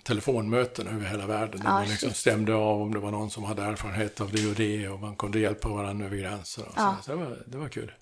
telefonmöten 0.05 0.87
över 0.89 1.07
hela 1.07 1.27
världen. 1.27 1.61
Där 1.61 1.69
man 1.71 1.89
liksom 1.89 2.09
shit. 2.09 2.17
stämde 2.19 2.55
av 2.55 2.83
om 2.83 2.95
det 2.95 3.01
var 3.01 3.11
någon 3.11 3.31
som 3.31 3.45
hade 3.45 3.63
erfarenhet 3.63 4.21
av 4.21 4.33
det 4.33 4.47
och 4.49 4.55
det 4.55 4.89
och 4.89 5.01
man 5.01 5.17
kunde 5.17 5.39
hjälpa 5.39 5.69
varandra 5.69 6.07
över 6.07 6.17
gränser. 6.17 6.63
Och 6.63 6.73
Ja. 6.77 6.97
så. 7.01 7.05
så 7.05 7.11
det, 7.11 7.25
var, 7.25 7.39
det 7.47 7.59
var 7.59 7.69
kul. 7.69 7.93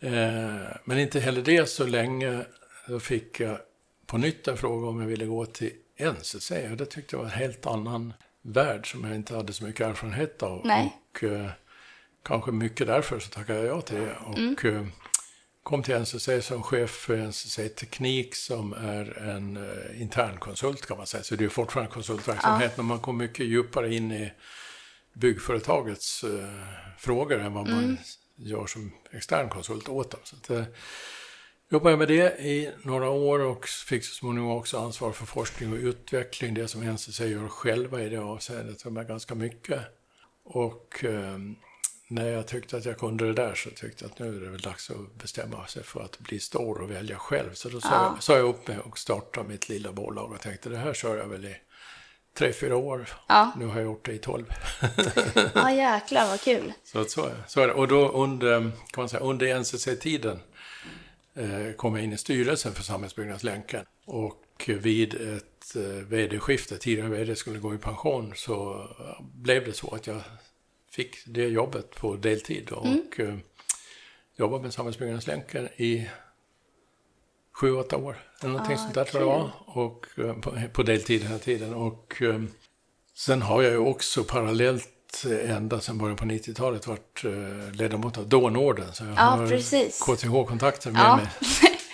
Eh, 0.00 0.10
men 0.84 0.98
inte 0.98 1.20
heller 1.20 1.42
det 1.42 1.68
så 1.68 1.86
länge. 1.86 2.44
Då 2.88 3.00
fick 3.00 3.40
jag 3.40 3.58
på 4.06 4.18
nytt 4.18 4.48
en 4.48 4.56
fråga 4.56 4.86
om 4.88 5.00
jag 5.00 5.08
ville 5.08 5.26
gå 5.26 5.46
till 5.46 5.72
NCC 6.00 6.50
och 6.70 6.76
det 6.76 6.86
tyckte 6.86 7.16
jag 7.16 7.18
var 7.18 7.30
en 7.30 7.38
helt 7.38 7.66
annan 7.66 8.12
värld 8.46 8.90
som 8.90 9.04
jag 9.04 9.14
inte 9.14 9.34
hade 9.36 9.52
så 9.52 9.64
mycket 9.64 9.86
erfarenhet 9.86 10.42
av. 10.42 10.60
Nej. 10.64 10.96
Och 11.14 11.24
eh, 11.24 11.48
kanske 12.22 12.52
mycket 12.52 12.86
därför 12.86 13.18
så 13.20 13.28
tackade 13.30 13.58
jag 13.58 13.76
ja 13.76 13.80
till 13.80 13.96
det. 13.96 14.16
Och 14.26 14.38
Mm. 14.38 14.56
eh, 14.64 14.86
kom 15.62 15.82
till 15.82 15.94
NCC 15.94 16.28
som 16.42 16.62
chef 16.62 16.90
för 16.90 17.16
NCC 17.16 17.56
Teknik 17.76 18.34
som 18.34 18.72
är 18.72 19.18
en 19.18 19.56
eh, 19.56 20.00
intern 20.02 20.36
konsult 20.38 20.86
kan 20.86 20.96
man 20.96 21.06
säga. 21.06 21.22
Så 21.22 21.36
det 21.36 21.44
är 21.44 21.48
fortfarande 21.48 21.92
konsultverksamhet 21.92 22.76
men 22.76 22.86
man 22.86 22.98
kom 23.00 23.16
mycket 23.16 23.46
djupare 23.46 23.94
in 23.94 24.12
i 24.12 24.32
byggföretagets 25.12 26.24
eh, 26.24 26.48
frågor 26.98 27.40
än 27.40 27.54
vad 27.54 27.68
man 27.68 27.84
Mm. 27.84 27.96
gör 28.36 28.66
som 28.66 28.92
extern 29.12 29.48
konsult 29.48 29.88
åt 29.88 30.10
dem. 30.10 30.20
Så 30.24 30.36
att, 30.36 30.50
eh, 30.50 30.64
jobbade 31.68 31.96
med 31.96 32.08
det 32.08 32.38
i 32.40 32.70
några 32.82 33.10
år 33.10 33.38
och 33.38 33.66
fick 33.68 34.04
så 34.04 34.14
småningom 34.14 34.50
också 34.50 34.78
ansvar 34.78 35.12
för 35.12 35.26
forskning 35.26 35.72
och 35.72 35.78
utveckling. 35.78 36.54
Det 36.54 36.68
som 36.68 36.82
NCC 36.82 37.20
gör 37.20 37.48
själva 37.48 38.02
i 38.02 38.08
det 38.08 38.18
avseendet, 38.18 38.80
som 38.80 38.96
är 38.96 39.04
ganska 39.04 39.34
mycket. 39.34 39.80
Och 40.44 41.04
eh, 41.04 41.38
när 42.08 42.28
jag 42.28 42.46
tyckte 42.46 42.76
att 42.76 42.84
jag 42.84 42.98
kunde 42.98 43.26
det 43.26 43.32
där 43.32 43.54
så 43.54 43.70
tyckte 43.70 44.04
jag 44.04 44.10
att 44.12 44.18
nu 44.18 44.36
är 44.36 44.40
det 44.40 44.50
väl 44.50 44.60
dags 44.60 44.90
att 44.90 45.14
bestämma 45.14 45.66
sig 45.66 45.82
för 45.82 46.00
att 46.00 46.18
bli 46.18 46.40
stor 46.40 46.80
och 46.80 46.90
välja 46.90 47.16
själv. 47.16 47.50
Så 47.54 47.68
då 47.68 47.80
sa, 47.80 47.88
Ja. 47.90 48.12
jag, 48.14 48.22
sa 48.22 48.36
jag 48.36 48.48
upp 48.48 48.68
mig 48.68 48.78
och 48.78 48.98
startade 48.98 49.48
mitt 49.48 49.68
lilla 49.68 49.92
bolag 49.92 50.32
och 50.32 50.40
tänkte 50.40 50.68
det 50.68 50.76
här 50.76 50.94
kör 50.94 51.16
jag 51.16 51.26
väl 51.26 51.44
i 51.44 51.56
tre, 52.38 52.52
fyra 52.52 52.76
år. 52.76 53.08
Ja. 53.28 53.52
Nu 53.58 53.66
har 53.66 53.76
jag 53.76 53.84
gjort 53.84 54.06
det 54.06 54.12
i 54.12 54.18
tolv. 54.18 54.52
Ja, 55.54 55.70
jäklar 55.72 56.28
vad 56.28 56.40
kul. 56.40 56.72
Så, 56.84 57.04
så, 57.04 57.30
så 57.46 57.60
är 57.60 57.66
det. 57.66 57.72
Och 57.72 57.88
då 57.88 58.08
under, 58.08 58.60
kan 58.60 58.72
man 58.96 59.08
säga, 59.08 59.22
under 59.22 59.58
NCC-tiden 59.60 60.40
kom 61.76 61.96
jag 61.96 62.04
in 62.04 62.12
i 62.12 62.18
styrelsen 62.18 62.72
för 62.72 62.82
Samhällsbyggnadslänken. 62.82 63.84
Och 64.04 64.42
vid 64.66 65.14
ett 65.14 65.76
eh, 65.76 65.82
vd-skifte, 65.82 66.78
tidigare 66.78 67.08
vd 67.08 67.36
skulle 67.36 67.58
gå 67.58 67.74
i 67.74 67.78
pension, 67.78 68.32
så 68.36 68.74
eh, 68.98 69.24
blev 69.34 69.64
det 69.64 69.72
så 69.72 69.94
att 69.94 70.06
jag 70.06 70.20
fick 70.90 71.16
det 71.26 71.48
jobbet 71.48 71.94
på 71.94 72.16
deltid 72.16 72.70
och 72.70 73.20
eh, 73.20 73.34
jobbade 74.36 74.62
med 74.62 74.74
Samhällsbyggnadslänken 74.74 75.68
i 75.76 76.08
sju, 77.52 77.72
åtta 77.72 77.96
år. 77.96 78.16
Eller 78.40 78.52
någonting 78.52 78.74
Ah, 78.74 78.78
sånt 78.78 78.94
där 78.94 79.04
tror 79.04 79.22
jag 79.22 79.32
det 79.32 79.36
var. 79.36 79.84
Och, 79.84 80.06
eh, 80.56 80.68
på, 80.68 80.82
deltid 80.82 81.22
hela 81.22 81.38
tiden. 81.38 81.74
Och 81.74 82.22
eh, 82.22 82.42
sen 83.14 83.42
har 83.42 83.62
jag 83.62 83.72
ju 83.72 83.78
också 83.78 84.24
parallellt 84.24 84.88
ända 85.24 85.80
sedan 85.80 85.98
början 85.98 86.16
på 86.16 86.24
90-talet 86.24 86.86
varit 86.86 87.24
eh, 87.24 87.72
ledamot 87.72 88.18
av 88.18 88.28
Dånorden. 88.28 88.92
Så 88.92 89.04
jag 89.04 89.12
Ja, 89.12 89.20
har 89.22 89.48
precis. 89.48 90.00
KTH-kontakter 90.00 90.90
med 90.90 91.00
Ja. 91.00 91.16
mig 91.16 91.26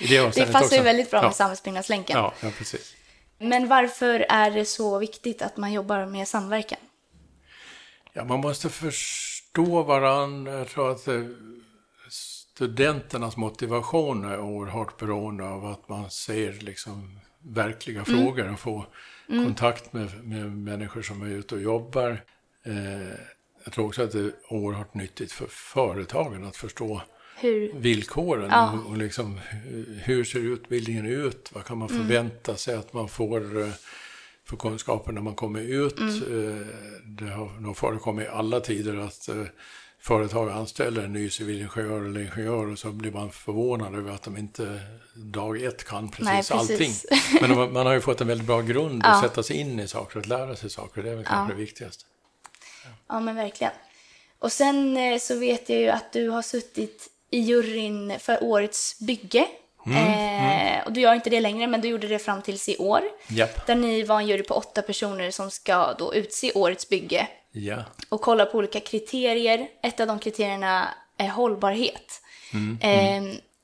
i 0.00 0.06
det 0.06 0.34
Det 0.34 0.52
passar 0.52 0.76
ju 0.76 0.82
väldigt 0.82 1.10
bra 1.10 1.20
med 1.20 1.28
ja. 1.28 1.32
samhällsbyggnadslänken. 1.32 2.16
Ja, 2.16 2.34
ja, 2.40 2.50
precis. 2.58 2.94
Men 3.38 3.68
varför 3.68 4.26
är 4.28 4.50
det 4.50 4.64
så 4.64 4.98
viktigt 4.98 5.42
att 5.42 5.56
man 5.56 5.72
jobbar 5.72 6.06
med 6.06 6.28
samverkan? 6.28 6.78
Ja, 8.12 8.24
man 8.24 8.40
måste 8.40 8.68
förstå 8.68 9.82
varandra. 9.82 10.58
Jag 10.58 10.68
tror 10.68 10.90
att 10.90 11.08
eh, 11.08 11.22
studenternas 12.10 13.36
motivation 13.36 14.24
är 14.24 14.40
oerhört 14.40 14.96
beroende 14.98 15.44
av 15.44 15.66
att 15.66 15.88
man 15.88 16.10
ser 16.10 16.52
liksom 16.52 17.18
verkliga 17.44 18.04
frågor 18.04 18.52
och 18.52 18.58
får 18.60 18.86
kontakt 19.28 19.92
med, 19.92 20.24
med 20.24 20.52
människor 20.52 21.02
som 21.02 21.22
är 21.22 21.26
ute 21.26 21.54
och 21.54 21.60
jobbar. 21.62 22.24
Eh, 22.64 23.08
jag 23.64 23.72
tror 23.74 23.86
också 23.86 24.02
att 24.02 24.12
det 24.12 24.18
är 24.20 24.32
oerhört 24.48 24.94
nyttigt 24.94 25.32
för 25.32 25.46
företagen 25.46 26.44
att 26.44 26.56
förstå 26.56 27.02
Hur? 27.40 27.72
villkoren 27.74 28.48
Ja. 28.50 28.72
och, 28.72 28.90
och 28.90 28.96
liksom 28.98 29.40
hur- 30.02 30.24
ser 30.24 30.38
utbildningen 30.38 31.06
ut? 31.06 31.50
Vad 31.52 31.64
kan 31.64 31.78
man 31.78 31.88
förvänta 31.88 32.56
sig 32.56 32.74
att 32.74 32.92
man 32.92 33.08
får 33.08 33.60
eh, 33.60 33.68
för 34.44 34.56
kunskaper 34.56 35.12
när 35.12 35.20
man 35.20 35.34
kommer 35.34 35.60
ut? 35.60 36.00
Eh, 36.00 36.66
Det 37.06 37.30
har 37.30 37.60
nog 37.60 37.76
förekommit 37.76 38.26
i 38.26 38.28
alla 38.28 38.60
tider 38.60 38.96
att 38.96 39.28
eh, 39.28 39.42
företag 40.00 40.50
anställer 40.50 41.02
en 41.04 41.12
ny 41.12 41.30
civilingenjör 41.30 42.04
eller 42.04 42.20
ingenjör 42.20 42.66
och 42.66 42.78
så 42.78 42.92
blir 42.92 43.12
man 43.12 43.30
förvånad 43.30 43.94
över 43.94 44.12
att 44.12 44.22
de 44.22 44.36
inte 44.36 44.80
dag 45.14 45.62
ett 45.62 45.84
kan 45.84 46.08
precis, 46.10 46.24
Nej, 46.24 46.36
precis. 46.68 46.70
allting. 46.70 46.92
Men 47.48 47.58
man, 47.58 47.72
man 47.72 47.86
har 47.86 47.94
ju 47.94 48.00
fått 48.00 48.20
en 48.20 48.26
väldigt 48.28 48.46
bra 48.46 48.60
grund 48.60 49.00
Ja. 49.04 49.08
att 49.14 49.22
sätta 49.22 49.42
sig 49.42 49.56
in 49.56 49.80
i 49.80 49.88
saker 49.88 50.16
och 50.16 50.20
att 50.22 50.28
lära 50.28 50.56
sig 50.56 50.70
saker. 50.70 51.02
Det 51.02 51.10
är 51.10 51.14
väl 51.16 51.24
kanske 51.24 51.52
Ja. 51.52 51.56
det 51.58 51.62
viktigaste. 51.64 52.04
Ja, 53.08 53.20
men 53.20 53.36
verkligen. 53.36 53.72
Och 54.38 54.52
sen 54.52 54.96
eh, 54.96 55.18
så 55.18 55.36
vet 55.38 55.68
jag 55.68 55.78
ju 55.80 55.88
att 55.88 56.12
du 56.12 56.28
har 56.28 56.42
suttit 56.42 57.08
i 57.30 57.38
juryn 57.38 58.18
för 58.18 58.44
årets 58.44 58.98
bygge. 59.00 59.46
eh, 59.86 60.84
Och 60.86 60.92
du 60.92 61.00
gör 61.00 61.14
inte 61.14 61.30
det 61.30 61.40
längre, 61.40 61.66
men 61.66 61.80
du 61.80 61.88
gjorde 61.88 62.08
det 62.08 62.18
fram 62.18 62.42
tills 62.42 62.68
i 62.68 62.76
år. 62.76 63.02
Japp. 63.28 63.66
Där 63.66 63.74
ni 63.74 64.02
var 64.02 64.20
en 64.20 64.26
jury 64.26 64.42
på 64.42 64.54
åtta 64.54 64.82
personer 64.82 65.30
som 65.30 65.50
ska 65.50 65.92
då 65.98 66.14
utse 66.14 66.52
årets 66.54 66.88
bygge. 66.88 67.28
Ja. 67.54 67.84
och 68.08 68.20
kollar 68.20 68.46
på 68.46 68.58
olika 68.58 68.80
kriterier. 68.80 69.68
Ett 69.82 70.00
av 70.00 70.06
de 70.06 70.18
kriterierna 70.18 70.88
är 71.18 71.28
hållbarhet. 71.28 72.20
Eh, 72.80 73.22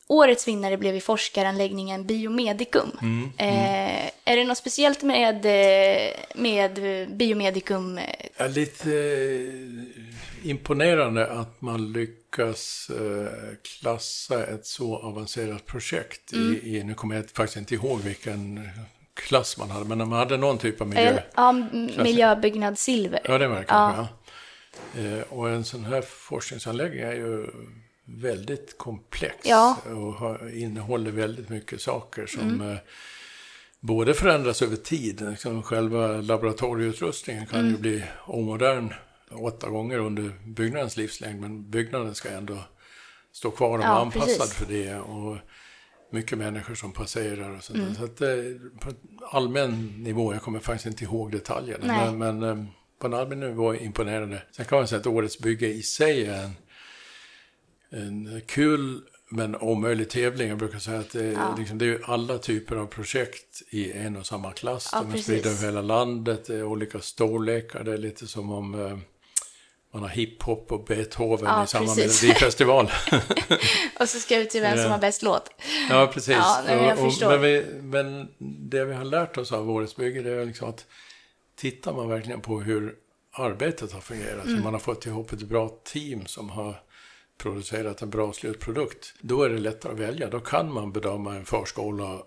årets 0.08 0.48
vinnare 0.48 0.76
blev 0.76 0.94
i 0.94 1.00
forskaranläggningen 1.00 2.06
Biomedicum. 2.06 2.98
Eh, 3.36 4.06
är 4.24 4.36
det 4.36 4.44
något 4.44 4.58
speciellt 4.58 5.02
med, 5.02 5.46
eh, 5.46 6.12
med 6.34 6.80
Biomedicum? 7.16 8.00
Ja, 8.36 8.46
lite 8.46 8.90
eh, 8.90 10.50
imponerande 10.50 11.26
att 11.26 11.60
man 11.60 11.92
lyckas 11.92 12.90
eh, 12.90 13.56
klassa 13.62 14.46
ett 14.46 14.66
så 14.66 14.96
avancerat 14.96 15.66
projekt 15.66 16.32
i, 16.32 16.76
i, 16.76 16.84
nu 16.84 16.94
kommer 16.94 17.16
jag 17.16 17.30
faktiskt 17.30 17.56
inte 17.56 17.74
ihåg 17.74 18.00
vilken 18.00 18.68
klass 19.14 19.58
man 19.58 19.70
hade, 19.70 19.84
men 19.84 19.98
man 19.98 20.18
hade 20.18 20.36
någon 20.36 20.58
typ 20.58 20.80
av 20.80 20.86
miljö. 20.86 21.20
Ja, 21.34 21.52
miljöbyggnad 21.98 22.78
silver. 22.78 23.20
Ja, 23.24 23.38
det 23.38 23.48
var 23.48 23.56
det 23.56 23.64
kanske, 23.64 24.02
ja. 24.02 24.08
Eh, 25.00 25.20
och 25.28 25.50
en 25.50 25.64
sån 25.64 25.84
här 25.84 26.02
forskningsanläggning 26.02 27.00
är 27.00 27.12
ju 27.12 27.46
väldigt 28.08 28.78
komplex 28.78 29.36
Ja. 29.44 29.76
och 29.84 30.50
innehåller 30.50 31.10
väldigt 31.10 31.48
mycket 31.48 31.80
saker 31.82 32.26
som 32.26 32.60
eh, 32.70 32.76
både 33.80 34.14
förändras 34.14 34.62
över 34.62 34.76
tid. 34.76 35.20
Liksom 35.30 35.62
själva 35.62 36.06
laboratorieutrustningen 36.20 37.46
kan 37.46 37.70
ju 37.70 37.76
bli 37.78 38.04
omodern 38.26 38.94
åtta 39.30 39.68
gånger 39.68 39.98
under 39.98 40.32
byggnadens 40.46 40.96
livslängd, 40.96 41.40
men 41.40 41.70
byggnaden 41.70 42.14
ska 42.14 42.28
ändå 42.28 42.58
stå 43.32 43.50
kvar 43.50 43.78
och 43.78 43.84
Ja, 43.84 43.88
vara 43.88 44.00
anpassad 44.00 44.26
precis. 44.38 44.54
för 44.54 44.66
det. 44.72 44.94
Och 44.96 45.36
mycket 46.12 46.38
människor 46.38 46.74
som 46.74 46.92
passerar 46.92 47.56
och 47.56 47.64
sånt 47.64 47.78
där. 47.78 47.94
Så 47.94 48.04
att, 48.04 48.20
eh, 48.20 48.28
på 48.80 48.90
allmän 49.36 49.94
nivå, 50.02 50.32
jag 50.32 50.42
kommer 50.42 50.58
faktiskt 50.60 50.86
inte 50.86 51.04
ihåg 51.04 51.32
detaljerna, 51.32 52.12
men, 52.12 52.38
men 52.38 52.58
eh, 52.58 52.64
på 53.00 53.06
en 53.06 53.14
allmän 53.14 53.40
nivå 53.40 53.74
imponerande. 53.74 54.42
Sen 54.52 54.64
kan 54.64 54.78
man 54.78 54.88
säga 54.88 55.00
att 55.00 55.06
årets 55.06 55.38
bygge 55.38 55.66
i 55.66 55.82
sig 55.82 56.26
är 56.26 56.44
en, 56.44 56.50
en 57.90 58.40
kul 58.46 59.00
men 59.30 59.56
omöjlig 59.56 60.08
tävling. 60.10 60.48
Jag 60.48 60.58
brukar 60.58 60.78
säga 60.78 60.98
att 61.00 61.10
det, 61.10 61.24
är- 61.24 61.32
Ja. 61.32 61.54
liksom, 61.58 61.78
det 61.78 61.86
är 61.86 62.00
alla 62.10 62.38
typer 62.38 62.76
av 62.76 62.86
projekt 62.86 63.62
i 63.70 63.92
en 63.92 64.16
och 64.16 64.26
samma 64.26 64.52
klass. 64.52 64.88
Ja, 64.92 65.00
De 65.02 65.18
är 65.18 65.22
spridda 65.22 65.50
över 65.50 65.64
hela 65.64 65.82
landet, 65.82 66.44
det 66.46 66.54
är 66.54 66.64
olika 66.64 67.00
storlekar. 67.00 67.84
Det 67.84 67.92
är 67.92 67.98
lite 67.98 68.26
som 68.26 68.50
om 68.52 68.86
eh, 68.86 68.98
man 69.92 70.02
har 70.02 70.08
hiphop 70.08 70.72
och 70.72 70.84
Beethoven 70.84 71.44
Ja, 71.46 71.64
i 71.64 71.66
samma 71.66 71.94
melodifestival. 71.94 72.90
Och 74.00 74.08
så 74.08 74.18
ska 74.20 74.38
vi 74.38 74.46
till 74.46 74.60
vem 74.60 74.78
som 74.82 74.90
har 74.90 74.98
bäst 74.98 75.22
låt. 75.22 75.50
ja, 75.90 76.10
precis. 76.14 76.36
Ja, 76.36 76.62
men 76.66 76.98
Och- 76.98 77.06
och- 77.06 77.12
men, 77.30 77.40
vi, 77.42 77.64
men 77.82 78.28
det 78.70 78.84
vi 78.84 78.94
har 78.94 79.04
lärt 79.04 79.36
oss 79.38 79.52
av 79.52 79.70
årets 79.70 79.96
bygge 79.96 80.22
det 80.22 80.30
är 80.32 80.44
liksom 80.46 80.68
att 80.68 80.86
tittar 81.56 81.92
man 81.92 82.08
verkligen 82.08 82.40
på 82.40 82.60
hur 82.60 82.94
arbetet 83.32 83.92
har 83.92 84.00
fungerat, 84.00 84.44
Mm. 84.44 84.56
hur 84.56 84.62
man 84.64 84.72
har 84.72 84.80
fått 84.80 85.06
ihop 85.06 85.32
ett 85.32 85.42
bra 85.42 85.68
team 85.84 86.26
som 86.26 86.50
har 86.50 86.80
producerat 87.38 88.02
en 88.02 88.10
bra 88.10 88.32
slutprodukt, 88.32 89.14
då 89.20 89.42
är 89.42 89.48
det 89.48 89.58
lättare 89.58 89.92
att 89.92 89.98
välja. 89.98 90.28
Då 90.30 90.40
kan 90.40 90.72
man 90.72 90.92
bedöma 90.92 91.34
en 91.34 91.44
förskola 91.44 92.18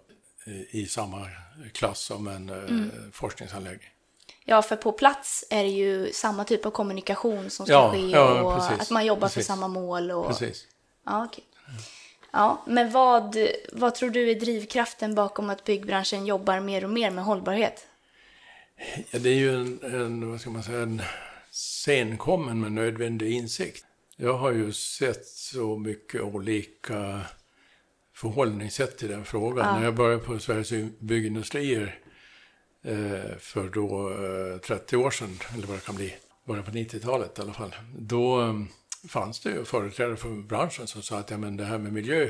i, 0.46 0.82
i 0.82 0.86
samma 0.88 1.28
klass 1.74 2.00
som 2.00 2.28
en 2.28 2.50
eh, 2.50 2.56
Mm. 2.58 2.90
forskningsanläggning. 3.14 3.90
Ja, 4.46 4.62
för 4.62 4.76
på 4.76 4.92
plats 4.92 5.46
är 5.50 5.64
det 5.64 5.70
ju 5.70 6.12
samma 6.14 6.44
typ 6.46 6.66
av 6.66 6.72
kommunikation 6.72 7.50
som 7.50 7.66
ska 7.66 7.74
Ja, 7.74 7.92
ske 7.92 7.98
ja, 8.10 8.42
och 8.42 8.56
precis. 8.60 8.82
att 8.82 8.90
man 8.92 9.06
jobbar 9.06 9.28
för 9.28 9.34
Precis. 9.36 9.48
samma 9.48 9.68
mål. 9.68 10.12
Och... 10.12 10.28
Precis. 10.28 10.68
Ja, 11.06 11.26
okej. 11.26 11.44
Ja, 12.32 12.64
men 12.68 12.92
vad, 12.92 13.38
vad 13.74 13.96
tror 13.96 14.10
du 14.10 14.32
är 14.32 14.36
drivkraften 14.36 15.16
bakom 15.16 15.50
att 15.50 15.64
byggbranschen 15.64 16.26
jobbar 16.26 16.60
mer 16.60 16.84
och 16.84 16.90
mer 16.90 17.12
med 17.12 17.24
hållbarhet? 17.24 17.88
Ja, 19.12 19.20
det 19.20 19.30
är 19.30 19.36
ju 19.36 19.56
en, 19.56 19.80
en, 19.84 20.32
vad 20.32 20.42
ska 20.42 20.50
man 20.50 20.64
säga, 20.64 20.82
en 20.82 21.02
senkommen 21.52 22.62
men 22.62 22.76
nödvändig 22.76 23.32
insikt. 23.32 23.86
Jag 24.24 24.34
har 24.34 24.52
ju 24.52 24.72
sett 24.72 25.26
så 25.26 25.78
mycket 25.78 26.22
olika 26.22 27.22
förhållningssätt 28.16 28.98
till 28.98 29.10
den 29.10 29.26
frågan. 29.26 29.68
Ja. 29.68 29.78
När 29.78 29.86
jag 29.86 29.96
började 29.96 30.24
på 30.24 30.40
Sveriges 30.40 31.00
byggindustrier 31.00 32.00
eh, 32.84 33.38
för 33.40 33.70
då 33.70 34.10
eh, 34.54 34.58
30 34.58 34.98
år 34.98 35.12
sedan, 35.12 35.40
eller 35.54 35.68
vad 35.68 35.78
det 35.78 35.86
kan 35.86 35.96
bli, 35.96 36.14
början 36.48 36.66
på 36.66 36.72
90-talet 36.72 37.40
i 37.40 37.42
alla 37.42 37.54
fall, 37.54 37.76
då 37.98 38.42
eh, 38.42 38.54
fanns 39.08 39.40
det 39.40 39.50
ju 39.50 39.66
företrädare 39.66 40.16
för 40.16 40.30
branschen 40.30 40.88
som 40.88 41.02
sa 41.02 41.20
att 41.20 41.30
ja, 41.30 41.38
men 41.38 41.58
det 41.58 41.66
här 41.66 41.78
med 41.78 41.94
miljö, 41.94 42.30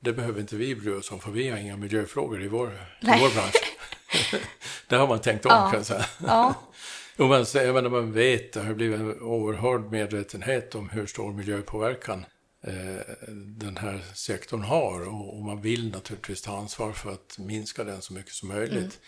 det 0.00 0.12
behöver 0.12 0.40
inte 0.40 0.56
vi 0.56 0.76
bry 0.76 0.92
oss 0.92 1.12
om 1.12 1.20
för 1.20 1.30
vi 1.30 1.48
har 1.48 1.58
inga 1.58 1.76
miljöfrågor 1.76 2.42
i 2.42 2.48
vår, 2.48 2.68
i 3.00 3.06
vår 3.06 3.34
bransch. 3.34 3.76
det 4.88 4.96
har 4.96 5.06
man 5.06 5.20
tänkt 5.20 5.46
om 5.46 5.52
Ja. 5.54 5.70
kan 5.70 5.78
jag 5.78 5.86
säga. 5.86 6.04
Ja, 6.26 6.54
Och 7.18 7.28
man, 7.28 7.46
jag 7.54 7.74
menar, 7.74 7.90
man 7.90 8.12
vet, 8.12 8.52
det 8.52 8.60
har 8.60 8.74
blivit 8.74 9.00
en 9.00 9.20
oerhörd 9.20 9.90
medvetenhet 9.90 10.74
om 10.74 10.88
hur 10.88 11.06
stor 11.06 11.32
miljöpåverkan 11.32 12.24
eh, 12.62 13.14
den 13.36 13.76
här 13.76 14.04
sektorn 14.14 14.62
har. 14.62 15.08
Och, 15.08 15.36
och 15.36 15.44
man 15.44 15.60
vill 15.60 15.90
naturligtvis 15.90 16.42
ta 16.42 16.58
ansvar 16.58 16.92
för 16.92 17.12
att 17.12 17.38
minska 17.38 17.84
den 17.84 18.02
så 18.02 18.12
mycket 18.12 18.32
som 18.32 18.48
möjligt. 18.48 19.00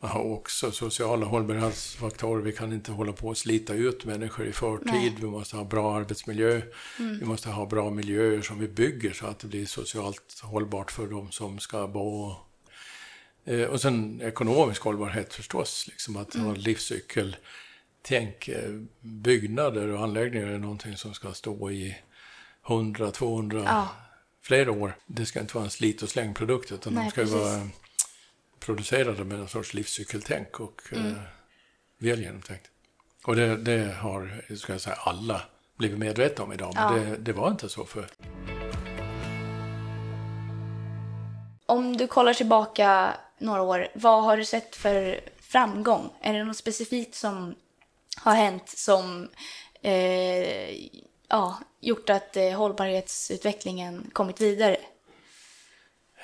Man 0.00 0.10
har 0.10 0.24
också 0.24 0.70
sociala 0.70 1.26
hållbarhetsfaktorer. 1.26 2.42
Vi 2.42 2.52
kan 2.52 2.72
inte 2.72 2.92
hålla 2.92 3.12
på 3.12 3.28
och 3.28 3.36
slita 3.36 3.74
ut 3.74 4.04
människor 4.04 4.46
i 4.46 4.52
förtid. 4.52 4.92
Nej. 4.92 5.16
Vi 5.20 5.26
måste 5.26 5.56
ha 5.56 5.64
bra 5.64 5.96
arbetsmiljö. 5.96 6.60
Vi 6.98 7.24
måste 7.24 7.48
ha 7.48 7.66
bra 7.66 7.90
miljöer 7.90 8.42
som 8.42 8.58
vi 8.58 8.68
bygger 8.68 9.12
så 9.12 9.26
att 9.26 9.38
det 9.38 9.46
blir 9.46 9.66
socialt 9.66 10.40
hållbart 10.42 10.90
för 10.90 11.06
de 11.06 11.30
som 11.30 11.58
ska 11.58 11.86
bo 11.86 12.34
Eh, 13.44 13.62
Och 13.62 13.80
sen 13.80 14.20
ekonomisk 14.22 14.82
hållbarhet 14.82 15.34
förstås, 15.34 15.86
liksom 15.86 16.16
att 16.16 16.34
ha 16.34 16.52
livscykel. 16.54 17.36
Tänk, 18.02 18.48
eh, 18.48 18.70
byggnader 19.00 19.88
och 19.88 20.02
anläggningar 20.02 20.46
är 20.46 20.58
någonting 20.58 20.96
som 20.96 21.14
ska 21.14 21.32
stå 21.32 21.70
i 21.70 21.96
100, 22.68 23.10
200, 23.10 23.62
Ja. 23.66 23.88
flera 24.42 24.70
år. 24.72 24.96
Det 25.06 25.26
ska 25.26 25.40
inte 25.40 25.54
vara 25.54 25.64
en 25.64 25.70
slit 25.70 26.02
och 26.02 26.08
slängprodukt 26.08 26.72
utan 26.72 26.94
Nej, 26.94 27.04
de 27.04 27.10
ska 27.10 27.20
precis. 27.20 27.34
vara 27.36 27.68
producerade 28.60 29.24
med 29.24 29.38
en 29.40 29.48
sorts 29.48 29.74
livscykeltänk 29.74 30.60
och 30.60 30.82
eh, 30.92 31.12
väl 31.98 32.20
genomtänkt. 32.22 32.70
Och 33.24 33.36
det, 33.36 33.56
det 33.56 33.92
har, 33.94 34.42
ska 34.56 34.72
jag 34.72 34.80
säga, 34.80 34.96
alla 34.96 35.42
blivit 35.78 35.98
medvetna 35.98 36.44
om 36.44 36.52
idag, 36.52 36.72
men 36.74 36.92
Ja. 36.96 36.98
det, 37.10 37.16
det 37.16 37.32
var 37.32 37.50
inte 37.50 37.68
så 37.68 37.84
för 37.84 38.06
om 41.74 41.96
du 41.96 42.06
kollar 42.06 42.34
tillbaka 42.34 43.14
några 43.38 43.62
år, 43.62 43.88
vad 43.94 44.24
har 44.24 44.36
du 44.36 44.44
sett 44.44 44.76
för 44.76 45.20
framgång? 45.40 46.10
Är 46.20 46.32
det 46.32 46.44
något 46.44 46.56
specifikt 46.56 47.14
som 47.14 47.54
har 48.16 48.34
hänt 48.34 48.68
som 48.68 49.28
eh, 49.82 50.70
ja, 51.28 51.58
gjort 51.80 52.10
att 52.10 52.36
eh, 52.36 52.50
hållbarhetsutvecklingen 52.50 54.10
kommit 54.12 54.40
vidare? 54.40 54.76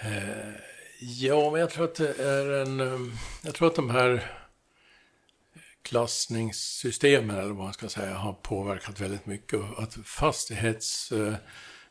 Eh, 0.01 0.55
ja, 1.01 1.51
men 1.51 1.61
jag 1.61 1.71
tror 1.71 1.85
att 1.85 1.95
det 1.95 2.19
är 2.19 2.51
en... 2.63 2.81
Eh, 2.81 3.17
jag 3.43 3.55
tror 3.55 3.69
att 3.69 3.75
de 3.75 3.91
här 3.91 4.33
klassningssystemen, 5.83 7.37
eller 7.37 7.49
vad 7.49 7.65
man 7.65 7.73
ska 7.73 7.89
säga, 7.89 8.15
har 8.15 8.33
påverkat 8.33 9.01
väldigt 9.01 9.27
mycket. 9.27 9.61
Att 9.79 9.95
fastighets... 10.05 11.13
Eh, 11.13 11.35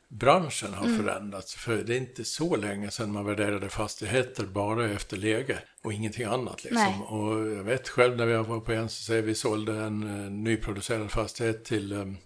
fastighetsbranschen 0.10 0.74
har 0.74 0.98
förändrats. 0.98 1.56
För 1.56 1.78
det 1.78 1.93
är 1.93 1.98
inte 1.98 2.26
så 2.26 2.56
länge 2.56 2.91
sedan 2.91 3.12
man 3.12 3.26
värderade 3.26 3.69
fastigheter 3.69 4.45
bara 4.45 4.89
efter 4.89 5.17
läge 5.17 5.60
och 5.84 5.93
ingenting 5.93 6.26
annat. 6.26 6.63
Liksom. 6.63 7.04
Och 7.04 7.48
jag 7.48 7.63
vet 7.63 7.89
själv 7.89 8.17
när 8.17 8.26
vi 8.26 8.34
var 8.34 8.60
på 8.60 8.72
NCC, 8.72 9.10
vi 9.10 9.36
sålde 9.36 9.74
en 9.74 10.04
eh, 10.04 10.32
nyproducerad 10.32 11.12
fastighet 11.12 11.65
till, 11.65 11.93
um, 11.93 12.17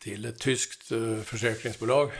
till 0.00 0.24
ett 0.24 0.38
tyskt 0.38 0.92
eh, 0.92 1.20
försäkringsbolag. 1.24 2.10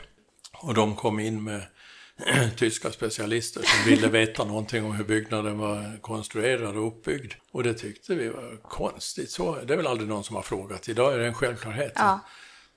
Och 0.62 0.74
de 0.74 0.96
kom 0.96 1.20
in 1.20 1.44
med 1.44 1.62
tyska 2.56 2.90
specialister 2.90 3.62
som 3.62 3.90
ville 3.90 4.08
veta 4.08 4.44
någonting 4.44 4.84
om 4.84 4.92
hur 4.92 5.04
byggnaden 5.04 5.58
var 5.58 5.98
konstruerad 6.00 6.76
och 6.76 6.86
uppbyggd. 6.86 7.32
Och 7.52 7.62
det 7.62 7.74
tyckte 7.74 8.14
vi 8.14 8.28
var 8.28 8.56
konstigt. 8.62 9.30
Så, 9.30 9.60
det 9.64 9.72
är 9.72 9.76
väl 9.76 9.86
aldrig 9.86 10.08
någon 10.08 10.24
som 10.24 10.36
har 10.36 10.42
frågat. 10.42 10.88
Idag 10.88 11.14
är 11.14 11.18
det 11.18 11.26
en 11.26 11.34
självklarhet. 11.34 11.92
Ja. 11.94 12.20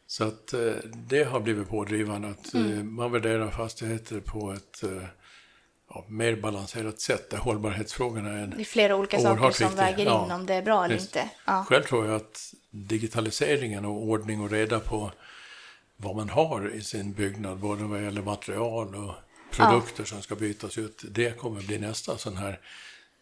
Så 0.08 0.24
att 0.24 0.54
eh, 0.54 0.74
det 0.94 1.24
har 1.24 1.40
blivit 1.40 1.70
pådrivande 1.70 2.28
att 2.28 2.54
eh, 2.54 2.62
man 2.84 3.12
värderar 3.12 3.52
fastigheter 3.52 4.20
på 4.20 4.52
ett 4.52 4.84
eh, 4.84 5.04
ja, 5.90 6.06
mer 6.08 6.36
balanserat 6.36 7.00
sätt 7.00 7.30
där 7.30 7.38
hållbarhetsfrågorna 7.38 8.30
är 8.30 8.44
en 8.44 8.50
Det 8.50 8.62
är 8.62 8.66
flera 8.66 8.96
olika 8.96 9.20
saker 9.20 9.52
som 9.52 9.68
viktiga, 9.68 9.86
väger 9.86 10.00
in 10.00 10.06
ja. 10.06 10.36
om 10.36 10.46
det 10.46 10.54
är 10.54 10.62
bra 10.62 10.86
eller 10.86 10.96
Visst. 10.96 11.16
inte. 11.16 11.30
Ja. 11.46 11.66
Själv 11.70 11.84
tror 11.84 12.06
jag 12.06 12.16
att 12.16 12.54
digitaliseringen 12.70 13.86
och 13.86 14.04
ordning 14.04 14.42
och 14.42 14.52
reda 14.52 14.80
på 14.80 15.12
vad 15.98 16.16
man 16.16 16.30
har 16.30 16.76
i 16.76 16.82
sin 16.82 17.14
byggnad, 17.14 17.58
både 17.58 17.84
vad 17.84 18.04
gäller 18.04 18.22
material 18.22 18.96
och 18.96 19.14
produkter 19.52 20.04
som 20.04 20.22
ska 20.22 20.36
bytas 20.36 20.78
ut, 20.78 21.04
det 21.10 21.38
kommer 21.38 21.62
bli 21.62 21.80
nästa 21.80 22.18
sån 22.18 22.38
här 22.38 22.60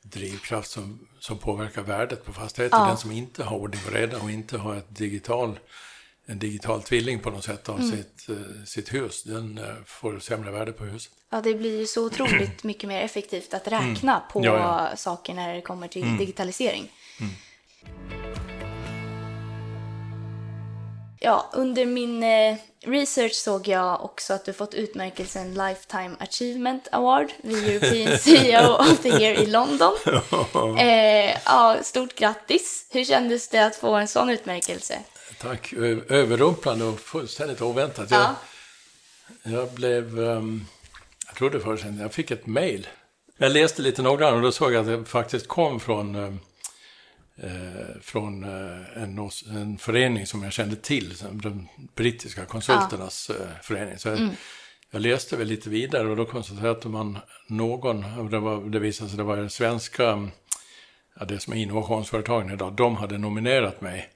drivkraft 0.01 0.71
som, 0.71 1.07
som 1.19 1.37
påverkar 1.37 1.81
värdet 1.81 2.25
på 2.25 2.33
fastigheten. 2.33 2.79
Ja. 2.79 2.87
Den 2.87 2.97
som 2.97 3.11
inte 3.11 3.43
har 3.43 3.57
ordning 3.57 3.81
och 3.87 3.93
reda 3.93 4.17
och 4.17 4.31
inte 4.31 4.57
har 4.57 4.75
ett 4.75 4.95
digital, 4.95 5.59
en 6.25 6.39
digital 6.39 6.81
tvilling 6.81 7.19
på 7.19 7.29
något 7.29 7.43
sätt 7.43 7.69
av 7.69 7.77
sitt, 7.91 8.29
eh, 8.29 8.63
sitt 8.65 8.93
hus, 8.93 9.23
den 9.23 9.57
eh, 9.57 9.63
får 9.85 10.19
sämre 10.19 10.51
värde 10.51 10.71
på 10.71 10.83
huset. 10.83 11.11
ja, 11.31 11.41
det 11.41 11.53
blir 11.53 11.79
ju 11.79 11.87
så 11.87 12.05
otroligt 12.05 12.63
mycket 12.63 12.87
mer 12.87 13.01
effektivt 13.01 13.53
att 13.53 13.67
räkna 13.67 14.19
på 14.31 14.39
Mm. 14.39 14.53
Ja, 14.53 14.87
ja. 14.89 14.97
saker 14.97 15.33
när 15.33 15.53
det 15.55 15.61
kommer 15.61 15.87
till 15.87 16.17
digitalisering. 16.17 16.91
Ja, 21.19 21.49
under 21.53 21.85
min 21.85 22.23
eh, 22.23 22.55
research 22.85 23.33
såg 23.33 23.67
jag 23.67 24.05
också 24.05 24.33
att 24.33 24.45
du 24.45 24.53
fått 24.53 24.73
utmärkelsen 24.73 25.53
Lifetime 25.53 26.15
Achievement 26.19 26.87
Award 26.91 27.31
vid 27.41 27.67
European 27.69 28.17
CEO 28.19 28.73
of 28.73 28.99
the 29.01 29.09
Year 29.09 29.33
i 29.43 29.45
London. 29.45 29.93
Eh, 30.79 31.37
ja, 31.45 31.77
stort 31.81 32.15
grattis! 32.15 32.87
Hur 32.91 33.03
kändes 33.03 33.49
det 33.49 33.65
att 33.65 33.75
få 33.75 33.93
en 33.95 34.07
sån 34.07 34.29
utmärkelse? 34.29 34.99
Tack. 35.37 35.73
Överrumplande 36.09 36.85
och 36.85 36.99
fullständigt 36.99 37.61
oväntat. 37.61 38.11
Jag, 38.11 38.21
Ja. 38.21 38.35
jag 39.43 39.71
blev... 39.71 40.19
ehm, 40.19 40.65
jag 41.27 41.35
trodde 41.35 41.59
först 41.59 41.85
att 41.85 41.99
jag 41.99 42.13
fick 42.13 42.31
ett 42.31 42.45
mejl. 42.45 42.87
Jag 43.37 43.51
läste 43.51 43.81
lite 43.81 44.01
noggrannare 44.01 44.35
och 44.35 44.41
då 44.41 44.51
såg 44.51 44.73
jag 44.73 44.79
att 44.79 44.99
det 45.03 45.09
faktiskt 45.09 45.47
kom 45.47 45.79
från, 45.79 46.15
ehm, 46.15 46.39
eh, 47.37 48.01
från 48.01 48.43
eh, 48.43 49.03
en, 49.03 49.29
en 49.49 49.77
förening 49.77 50.27
som 50.27 50.43
jag 50.43 50.53
kände 50.53 50.75
till, 50.75 51.13
de 51.31 51.67
brittiska 51.95 52.45
konsulternas 52.45 53.29
eh, 53.29 53.35
förening. 53.63 53.97
Så 53.97 54.07
jag, 54.09 54.29
jag 54.91 55.01
läste 55.01 55.37
väl 55.37 55.47
lite 55.47 55.69
vidare 55.69 56.07
och 56.07 56.15
då 56.15 56.25
konstaterade 56.25 56.67
jag 56.67 56.77
att 56.77 56.85
man 56.85 57.17
någon, 57.47 58.29
det, 58.29 58.39
var, 58.39 58.69
det 58.69 58.79
visade 58.79 59.09
sig 59.09 59.13
att 59.13 59.17
det 59.17 59.23
var 59.23 59.47
svenska, 59.47 60.29
ja, 61.19 61.25
det 61.25 61.39
som 61.39 61.53
är 61.53 61.57
innovationsföretagen 61.57 62.51
idag, 62.51 62.73
de 62.73 62.95
hade 62.95 63.17
nominerat 63.17 63.81
mig. 63.81 64.09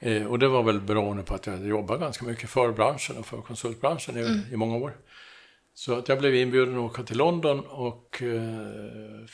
Eh, 0.00 0.26
och 0.26 0.38
det 0.38 0.48
var 0.48 0.62
väl 0.62 0.80
beroende 0.80 1.22
på 1.22 1.34
att 1.34 1.46
jag 1.46 1.52
hade 1.54 1.68
jobbat 1.68 2.00
ganska 2.00 2.24
mycket 2.24 2.50
för 2.50 2.72
branschen 2.72 3.16
och 3.16 3.26
för 3.26 3.40
konsultbranschen 3.40 4.16
i, 4.16 4.52
i 4.52 4.56
många 4.56 4.76
år. 4.76 4.96
Så 5.74 5.98
att 5.98 6.08
jag 6.08 6.18
blev 6.18 6.34
inbjuden 6.34 6.74
att 6.74 6.80
åka 6.90 7.02
till 7.02 7.16
London 7.16 7.60
och 7.60 8.22
eh, 8.22 8.66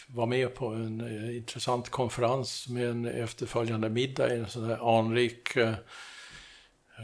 var 0.08 0.26
med 0.26 0.54
på 0.54 0.66
en 0.66 1.00
eh, 1.00 1.36
intressant 1.36 1.88
konferens 1.88 2.68
med 2.68 2.90
en 2.90 3.04
efterföljande 3.06 3.88
middag 3.88 4.34
i 4.34 4.38
en 4.38 4.48
sån 4.48 4.64
här 4.64 4.98
anrik 4.98 5.56
eh, 5.56 5.72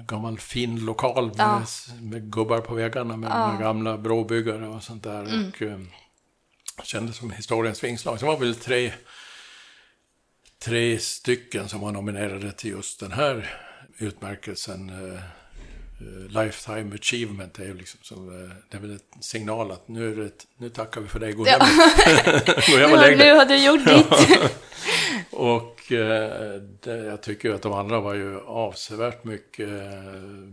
gammal 0.08 0.38
fin 0.38 0.84
lokal 0.84 1.26
med, 1.26 1.34
Ja. 1.38 1.62
med 2.00 2.32
gubbar 2.32 2.60
på 2.60 2.74
väggarna 2.74 3.16
med, 3.16 3.30
med 3.30 3.58
gamla 3.60 3.98
brobyggare 3.98 4.68
och 4.68 4.82
sånt 4.82 5.02
där. 5.02 5.22
Och 5.48 5.62
eh, 5.62 5.78
kändes 6.82 7.16
som 7.16 7.30
historiens 7.30 7.84
vingslag. 7.84 8.18
Så 8.20 8.26
det 8.26 8.32
var 8.32 8.38
väl 8.38 8.54
tre 8.54 8.92
tre 10.68 10.98
stycken 10.98 11.68
som 11.68 11.80
var 11.80 11.92
nominerade 11.92 12.52
till 12.52 12.70
just 12.70 13.00
den 13.00 13.12
här 13.12 13.54
utmärkelsen 13.98 14.90
uh, 14.90 15.20
Lifetime 16.28 16.94
Achievement. 16.94 17.58
Är, 17.58 17.74
liksom 17.74 18.00
som, 18.02 18.28
uh, 18.28 18.50
det 18.70 18.76
är 18.76 18.80
väl 18.80 18.90
en 18.90 19.22
signal 19.22 19.70
att 19.70 19.88
nu, 19.88 20.12
är 20.12 20.16
det, 20.16 20.46
nu 20.56 20.68
tackar 20.68 21.00
vi 21.00 21.08
för 21.08 21.20
dig, 21.20 21.32
gå 21.32 21.44
hem, 21.44 21.60
gå 22.70 22.76
hem 22.76 22.92
och 22.92 22.98
lägg 22.98 23.18
dig. 23.18 23.28
Nu 23.28 23.38
har 23.38 23.46
du 23.46 23.64
gjort 23.64 23.84
ditt. 23.84 24.50
och 25.30 25.92
uh, 25.92 25.98
det, 26.80 26.96
jag 26.96 27.22
tycker 27.22 27.50
att 27.50 27.62
de 27.62 27.72
andra 27.72 28.00
var 28.00 28.14
ju 28.14 28.40
avsevärt 28.40 29.24
mycket 29.24 29.68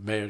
mer 0.04 0.28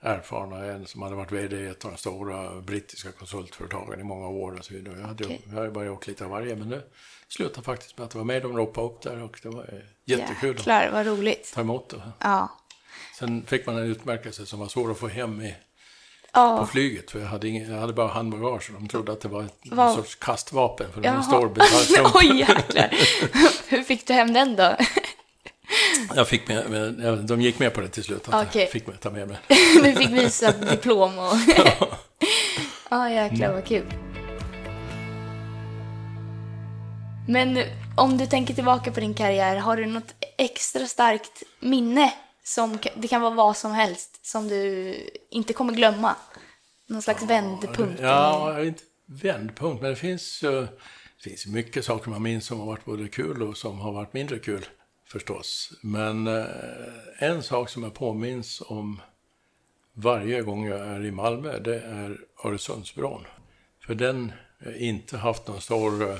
erfarna 0.00 0.64
än 0.64 0.86
som 0.86 1.02
hade 1.02 1.14
varit 1.14 1.32
vd 1.32 1.56
i 1.56 1.66
ett 1.66 1.84
av 1.84 1.90
de 1.90 1.96
stora 1.96 2.60
brittiska 2.60 3.12
konsultföretagen 3.12 4.00
i 4.00 4.04
många 4.04 4.28
år. 4.28 4.58
Och 4.58 4.64
så 4.64 4.74
vidare. 4.74 4.94
Jag 5.00 5.06
hade, 5.06 5.24
okay. 5.24 5.38
jag 5.44 5.54
hade 5.54 5.70
bara 5.70 5.92
åkt 5.92 6.06
lite 6.06 6.24
av 6.24 6.30
varje, 6.30 6.56
men 6.56 6.68
nu 6.68 6.82
slutade 7.28 7.64
faktiskt 7.64 7.98
med 7.98 8.04
att 8.04 8.10
det 8.10 8.18
var 8.18 8.24
med. 8.24 8.42
De 8.42 8.56
ropade 8.56 8.86
upp 8.86 9.02
där 9.02 9.22
och 9.22 9.40
det 9.42 9.48
var 9.48 9.82
jättekul. 10.04 10.56
Jäklar, 10.56 10.90
vad 10.92 11.06
roligt. 11.06 11.52
Ta 11.54 11.60
emot 11.60 11.88
det. 11.88 12.02
Ja. 12.18 12.48
Sen 13.18 13.46
fick 13.46 13.66
man 13.66 13.76
en 13.76 13.84
utmärkelse 13.84 14.46
som 14.46 14.60
var 14.60 14.68
svår 14.68 14.90
att 14.90 14.98
få 14.98 15.08
hem 15.08 15.40
i, 15.40 15.54
ja. 16.32 16.58
på 16.58 16.66
flyget. 16.66 17.10
För 17.10 17.18
jag 17.20 17.26
hade, 17.26 17.48
ingen, 17.48 17.72
jag 17.72 17.80
hade 17.80 17.92
bara 17.92 18.08
handbagage 18.08 18.70
och 18.70 18.80
de 18.80 18.88
trodde 18.88 19.12
att 19.12 19.20
det 19.20 19.28
var 19.28 19.42
ett 19.42 19.58
var... 19.64 19.94
sorts 19.94 20.14
kastvapen. 20.14 20.92
För 20.92 21.06
en 21.06 21.22
stor 21.22 21.52
Oj, 22.14 22.38
jäklar. 22.38 22.88
Hur 23.68 23.82
fick 23.82 24.06
du 24.06 24.12
hem 24.12 24.32
den 24.32 24.56
då? 24.56 24.76
Jag 26.14 26.28
fick 26.28 26.48
med, 26.48 27.24
de 27.28 27.40
gick 27.40 27.58
med 27.58 27.74
på 27.74 27.80
det 27.80 27.88
till 27.88 28.04
slut. 28.04 28.28
Att 28.28 28.48
okay. 28.48 28.62
Jag 28.62 28.70
fick 28.70 28.86
med, 28.86 29.00
ta 29.00 29.10
med 29.10 29.28
mig. 29.28 29.38
du 29.82 29.92
fick 29.92 30.10
visa 30.10 30.52
diplom 30.52 31.18
och... 31.18 31.34
ja, 31.56 31.88
ah, 32.88 33.08
jäklar 33.08 33.52
vad 33.52 33.64
kul. 33.64 34.07
Men 37.30 37.58
om 37.96 38.18
du 38.18 38.26
tänker 38.26 38.54
tillbaka 38.54 38.92
på 38.92 39.00
din 39.00 39.14
karriär, 39.14 39.56
har 39.56 39.76
du 39.76 39.86
något 39.86 40.14
extra 40.38 40.86
starkt 40.86 41.42
minne? 41.60 42.12
Som, 42.44 42.78
det 42.96 43.08
kan 43.08 43.20
vara 43.20 43.34
vad 43.34 43.56
som 43.56 43.72
helst, 43.72 44.26
som 44.26 44.48
du 44.48 44.94
inte 45.30 45.52
kommer 45.52 45.72
glömma? 45.72 46.16
Någon 46.86 47.02
slags 47.02 47.20
ja, 47.20 47.26
vändpunkt? 47.26 48.00
Ja, 48.00 48.64
inte 48.64 48.82
vändpunkt, 49.06 49.82
men 49.82 49.90
det 49.90 49.96
finns, 49.96 50.40
det 50.40 50.68
finns 51.22 51.46
mycket 51.46 51.84
saker 51.84 52.10
man 52.10 52.22
minns 52.22 52.46
som 52.46 52.60
har 52.60 52.66
varit 52.66 52.84
både 52.84 53.08
kul 53.08 53.42
och 53.42 53.56
som 53.56 53.78
har 53.78 53.92
varit 53.92 54.12
mindre 54.12 54.38
kul 54.38 54.66
förstås. 55.06 55.72
Men 55.82 56.26
eh, 56.26 56.44
en 57.18 57.42
sak 57.42 57.68
som 57.68 57.82
jag 57.82 57.94
påminns 57.94 58.62
om 58.66 59.00
varje 59.92 60.42
gång 60.42 60.66
jag 60.66 60.80
är 60.80 61.04
i 61.04 61.10
Malmö, 61.10 61.58
det 61.58 61.80
är 61.80 62.20
Öresundsbron. 62.44 63.24
För 63.86 63.94
den 63.94 64.32
har 64.64 64.82
inte 64.82 65.16
haft 65.16 65.48
någon 65.48 65.60
stor 65.60 66.10
eh, 66.10 66.18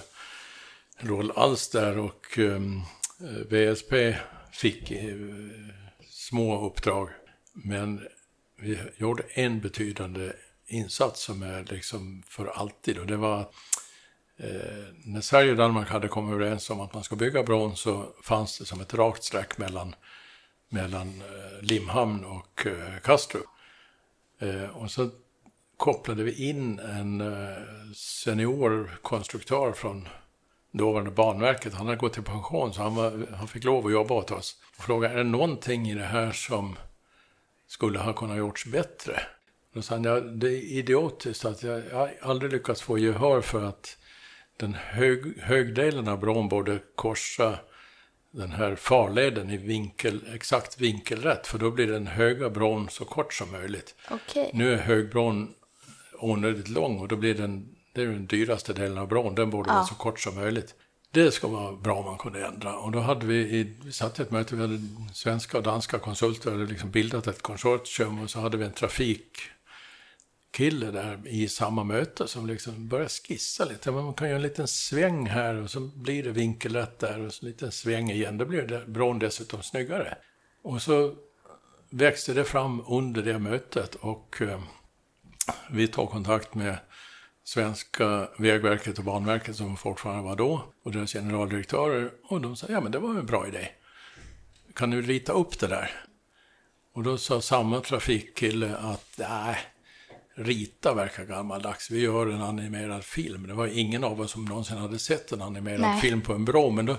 roll 1.01 1.31
alls 1.31 1.69
där 1.69 1.99
och 1.99 2.39
ehm, 2.39 2.81
VSP 3.51 3.93
fick 4.53 4.91
eh, 4.91 5.17
små 6.11 6.67
uppdrag. 6.67 7.09
Men 7.53 8.01
vi 8.61 8.79
gjorde 8.97 9.23
en 9.29 9.61
betydande 9.61 10.33
insats 10.67 11.23
som 11.23 11.43
är 11.43 11.65
liksom 11.65 12.23
för 12.27 12.47
alltid 12.47 12.99
och 12.99 13.07
det 13.07 13.17
var 13.17 13.53
Eh, 14.41 14.85
när 15.05 15.21
Sverige 15.21 15.51
och 15.51 15.57
Danmark 15.57 15.89
hade 15.89 16.09
kommit 16.09 16.35
överens 16.35 16.71
om 16.71 16.81
att 16.81 16.95
man 16.95 17.05
ska 17.05 17.17
bygga 17.17 17.43
bron 17.43 17.77
så 17.77 18.07
fanns 18.23 18.59
det 18.59 18.65
som 18.65 18.81
ett 18.81 18.95
rakt 18.95 19.25
streck 19.25 19.59
mellan, 19.59 19.95
mellan 20.69 21.09
eh, 21.09 21.63
Limhamn 21.63 22.25
och 22.25 22.67
eh, 22.67 23.01
Kastrup. 23.03 23.45
Eh, 24.39 24.77
och 24.77 24.91
så 24.91 25.11
kopplade 25.77 26.23
vi 26.23 26.49
in 26.49 26.79
en 26.79 27.21
eh, 27.21 27.93
senior 27.95 28.99
konstruktör 29.03 29.73
från 29.73 30.09
dåvarande 30.79 31.11
Banverket. 31.11 31.75
Han 31.75 31.87
hade 31.87 31.99
gått 31.99 32.19
i 32.19 32.23
pension 32.23 32.75
så 32.75 32.83
han, 32.83 32.95
var, 32.95 33.27
han 33.37 33.49
fick 33.49 33.65
lov 33.65 33.87
att 33.87 33.93
jobba 33.93 34.15
åt 34.15 34.31
oss. 34.31 34.57
Och 34.77 34.85
frågade, 34.85 35.15
är 35.15 35.19
det 35.19 35.25
någonting 35.25 35.91
i 35.91 35.95
det 35.95 36.05
här 36.05 36.33
som 36.33 36.77
skulle 37.67 37.99
ha 37.99 38.13
kunnat 38.13 38.39
gjorts 38.39 38.67
bättre? 38.67 39.21
Då 39.75 39.83
sa 39.83 39.95
han, 39.95 40.05
ja, 40.05 40.21
det 40.21 40.49
är 40.49 40.79
idiotiskt 40.79 41.45
att 41.45 41.63
jag, 41.63 41.83
jag 41.91 42.11
aldrig 42.23 42.53
lyckats 42.53 42.83
få 42.83 42.99
gehör 42.99 43.41
för 43.41 43.65
att 43.65 43.99
den 44.57 44.75
hög, 44.75 45.41
högdelen 45.41 46.09
av 46.09 46.21
bron 46.21 46.49
borde 46.49 46.79
korsa 46.95 47.59
den 48.31 48.51
här 48.51 48.75
farleden 48.75 49.51
i 49.51 49.57
vinkel, 49.57 50.21
exakt 50.35 50.81
vinkelrätt, 50.81 51.47
för 51.47 51.59
då 51.59 51.71
blir 51.71 51.87
den 51.87 52.07
höga 52.07 52.51
bron 52.51 52.89
så 52.91 53.05
kort 53.05 53.35
som 53.35 53.51
möjligt. 53.51 53.95
Okay. 54.11 54.51
Nu 54.53 54.73
är 54.73 54.77
högbron 54.77 55.55
onödigt 56.19 56.69
lång 56.69 56.99
och 56.99 57.09
då 57.09 57.17
blir 57.17 57.35
den, 57.35 57.69
det 57.93 58.03
är 58.03 58.07
den 58.07 58.27
dyraste 58.27 58.73
delen 58.73 58.99
av 58.99 59.09
bron, 59.09 59.35
den 59.35 59.51
borde 59.51 59.71
ja. 59.71 59.75
vara 59.75 59.87
så 59.87 59.95
kort 59.95 60.21
som 60.21 60.35
möjligt. 60.35 60.75
Det 61.11 61.31
ska 61.31 61.49
vara 61.49 61.73
bra 61.73 61.95
om 61.95 62.05
man 62.05 62.19
kunde 62.19 62.47
ändra. 62.47 62.79
Och 62.79 62.93
då 62.93 63.01
hade 63.01 63.27
vi, 63.27 63.37
i, 63.37 63.77
vi 63.85 63.93
satt 63.93 64.19
i 64.19 64.23
ett 64.23 64.31
möte, 64.31 64.57
vi 64.57 64.63
hade 64.63 64.81
svenska 65.13 65.59
och 65.59 65.63
danska 65.65 65.99
konsulter, 65.99 66.51
hade 66.51 66.67
liksom 66.67 66.91
bildat 66.91 67.27
ett 67.27 67.43
konsortium 67.43 68.23
och 68.23 68.31
så 68.31 68.41
hade 68.41 68.57
vi 68.57 68.65
en 68.65 68.73
trafik 68.73 69.39
kille 70.51 70.91
där 70.91 71.21
i 71.25 71.49
samma 71.49 71.85
möte 71.85 72.29
som 72.29 72.47
liksom 72.47 72.89
börjar 72.89 73.09
skissa 73.09 73.65
lite. 73.65 73.91
Man 73.91 74.15
kan 74.15 74.29
göra 74.29 74.37
en 74.37 74.43
liten 74.43 74.69
sväng 74.69 75.27
här 75.27 75.55
och 75.55 75.71
så 75.71 75.81
blir 75.81 76.23
det 76.23 76.31
vinkelrätt 76.31 76.99
där 76.99 77.21
och 77.21 77.35
så 77.35 77.47
en 77.47 77.51
liten 77.51 77.73
sväng 77.73 78.11
igen. 78.11 78.39
Då 78.39 78.45
blir 78.45 78.85
bron 78.87 79.19
dessutom 79.19 79.63
snyggare. 79.63 80.19
Och 80.63 80.83
så 80.83 81.15
växte 81.91 82.35
det 82.35 82.45
fram 82.45 82.83
under 82.89 83.23
det 83.23 83.39
mötet 83.39 83.95
och 83.95 84.43
eh, 84.43 84.61
vi 85.71 85.89
tog 85.89 86.11
kontakt 86.11 86.55
med 86.55 86.79
svenska 87.49 88.29
Vägverket 88.39 88.99
och 88.99 89.05
Banverket 89.05 89.57
som 89.57 89.77
fortfarande 89.77 90.23
var 90.23 90.37
då 90.37 90.65
och 90.83 90.93
deras 90.93 91.13
generaldirektörer 91.13 92.11
och 92.25 92.41
de 92.41 92.57
sa 92.57 92.67
ja 92.71 92.81
men 92.81 92.93
det 92.93 92.99
var 92.99 93.11
en 93.11 93.27
bra 93.27 93.49
idé. 93.49 93.69
Kan 94.75 94.91
du 94.91 95.03
rita 95.03 95.33
upp 95.33 95.59
det 95.59 95.67
där? 95.67 95.91
Och 96.95 97.03
då 97.03 97.19
sa 97.19 97.41
samma 97.41 97.81
trafikkille 97.81 98.77
att 98.77 99.15
nej, 99.19 99.59
rita 100.35 100.95
verkar 100.95 101.25
gammaldags. 101.25 101.91
Vi 101.91 102.01
gör 102.01 102.27
en 102.27 102.43
animerad 102.43 103.05
film. 103.05 103.47
Det 103.47 103.55
var 103.55 103.67
ingen 103.67 104.05
av 104.05 104.21
oss 104.21 104.31
som 104.31 104.45
någonsin 104.45 104.79
hade 104.79 104.99
sett 104.99 105.33
en 105.33 105.43
animerad 105.43 105.81
Nej. 105.81 106.01
film 106.01 106.21
på 106.21 106.33
en 106.33 106.45
bro. 106.45 106.71
Men 106.71 106.87
då, 106.87 106.97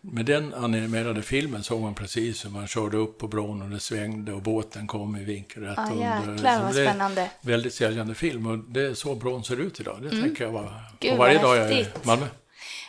med 0.00 0.26
den 0.26 0.54
animerade 0.54 1.22
filmen 1.22 1.62
såg 1.62 1.80
man 1.80 1.94
precis 1.94 2.44
hur 2.44 2.50
man 2.50 2.66
körde 2.66 2.96
upp 2.96 3.18
på 3.18 3.28
bron 3.28 3.62
och 3.62 3.70
det 3.70 3.80
svängde 3.80 4.32
och 4.32 4.42
båten 4.42 4.86
kom 4.86 5.16
i 5.16 5.24
vinkelrätt. 5.24 5.78
Ah, 5.78 5.90
jäklar 5.90 6.62
vad 6.62 6.72
spännande. 6.72 7.30
Väldigt 7.40 7.74
säljande 7.74 8.14
film 8.14 8.46
och 8.46 8.58
det 8.58 8.82
är 8.82 8.94
så 8.94 9.14
bron 9.14 9.44
ser 9.44 9.60
ut 9.60 9.80
idag. 9.80 10.02
Det 10.02 10.08
mm. 10.08 10.22
tänker 10.22 10.44
jag 10.44 10.52
var, 10.52 10.82
Gud, 11.00 11.18
varje 11.18 11.38
dag 11.38 11.56
jag 11.56 11.72
är 11.72 11.80
i 11.80 11.86
Malmö. 12.02 12.26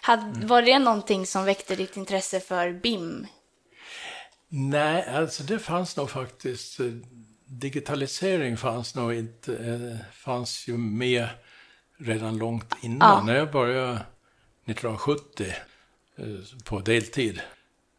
Had, 0.01 0.43
var 0.43 0.61
det 0.61 0.79
någonting 0.79 1.25
som 1.25 1.45
väckte 1.45 1.75
ditt 1.75 1.97
intresse 1.97 2.39
för 2.39 2.73
BIM? 2.73 3.27
Nej, 4.49 5.05
alltså 5.07 5.43
det 5.43 5.59
fanns 5.59 5.97
nog 5.97 6.09
faktiskt 6.09 6.79
eh, 6.79 6.85
digitalisering 7.45 8.57
fanns 8.57 8.95
nog 8.95 9.13
inte, 9.13 9.55
eh, 9.55 9.97
fanns 10.13 10.67
ju 10.67 10.77
med 10.77 11.27
redan 11.99 12.37
långt 12.37 12.75
innan. 12.81 13.17
Ja. 13.17 13.23
När 13.23 13.35
jag 13.35 13.51
började 13.51 13.91
1970 14.65 15.47
eh, 15.47 15.53
på 16.63 16.79
deltid, 16.79 17.41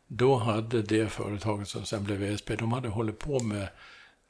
då 0.07 0.37
hade 0.37 0.83
det 0.83 1.09
företaget 1.09 1.69
som 1.69 1.87
sen 1.87 2.05
blev 2.05 2.19
VSP, 2.19 2.57
de 2.57 2.73
hade 2.73 2.89
hållit 2.89 3.19
på 3.19 3.41
med 3.41 3.69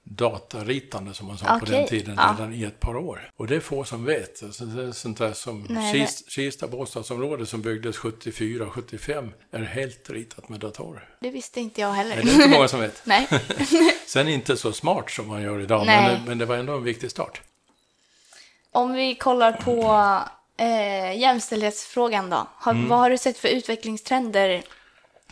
dataritande 0.04 1.14
som 1.14 1.26
man 1.26 1.38
sa 1.38 1.44
okay. 1.44 1.60
på 1.60 1.64
den 1.64 1.86
tiden 1.86 2.14
ja. 2.18 2.34
redan 2.38 2.54
i 2.54 2.64
ett 2.64 2.80
par 2.80 2.96
år. 2.96 3.30
Och 3.36 3.46
det 3.46 3.56
är 3.56 3.60
få 3.60 3.84
som 3.84 4.04
vet. 4.04 4.42
Alltså 4.42 4.64
det 4.64 4.82
är 4.82 4.92
sånt 4.92 5.18
där 5.18 5.32
som 5.32 5.66
Nej, 5.68 6.08
Kista, 6.28 6.68
bostadsområde 6.68 7.46
som 7.46 7.62
byggdes 7.62 7.96
74, 7.96 8.70
75 8.70 9.32
är 9.50 9.62
helt 9.62 10.10
ritat 10.10 10.48
med 10.48 10.60
datorer. 10.60 11.08
Det 11.20 11.30
visste 11.30 11.60
inte 11.60 11.80
jag 11.80 11.92
heller. 11.92 12.16
Nej, 12.16 12.24
det 12.24 12.30
är 12.30 12.34
inte 12.34 12.48
många 12.48 12.68
som 12.68 12.80
vet. 12.80 13.02
Nej. 13.06 13.28
Sen 14.06 14.28
inte 14.28 14.56
så 14.56 14.72
smart 14.72 15.10
som 15.10 15.28
man 15.28 15.42
gör 15.42 15.60
idag, 15.60 15.86
men 15.86 16.10
det, 16.10 16.22
men 16.26 16.38
det, 16.38 16.46
var 16.46 16.56
ändå 16.56 16.76
en 16.76 16.84
viktig 16.84 17.10
start. 17.10 17.40
Om 18.70 18.92
vi 18.92 19.14
kollar 19.14 19.52
på 19.52 20.18
eh, 20.62 21.18
jämställdhetsfrågan 21.18 22.30
då. 22.30 22.46
Har, 22.56 22.72
mm. 22.72 22.88
Vad 22.88 22.98
har 22.98 23.10
du 23.10 23.18
sett 23.18 23.38
för 23.38 23.48
utvecklingstrender 23.48 24.62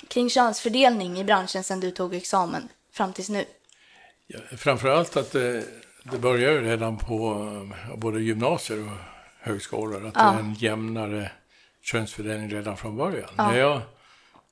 kring 0.08 0.30
könsfördelning 0.30 1.18
i 1.18 1.24
branschen 1.24 1.64
sedan 1.64 1.80
du 1.80 1.90
tog 1.90 2.14
examen 2.14 2.68
fram 2.92 3.12
tills 3.12 3.28
nu? 3.28 3.44
Ja, 4.26 4.38
framförallt 4.56 5.16
att 5.16 5.32
det, 5.32 5.64
det 6.02 6.18
börjar 6.18 6.52
ju 6.52 6.60
redan 6.60 6.98
på 6.98 7.46
både 7.96 8.20
gymnasier 8.20 8.80
och 8.80 8.96
högskolor. 9.40 10.06
Att 10.06 10.14
ja. 10.16 10.22
det 10.22 10.36
är 10.36 10.40
en 10.40 10.54
jämnare 10.54 11.30
könsfördelning 11.82 12.50
redan 12.50 12.76
från 12.76 12.96
början. 12.96 13.30
Ja. 13.36 13.50
När, 13.50 13.58
jag, 13.58 13.80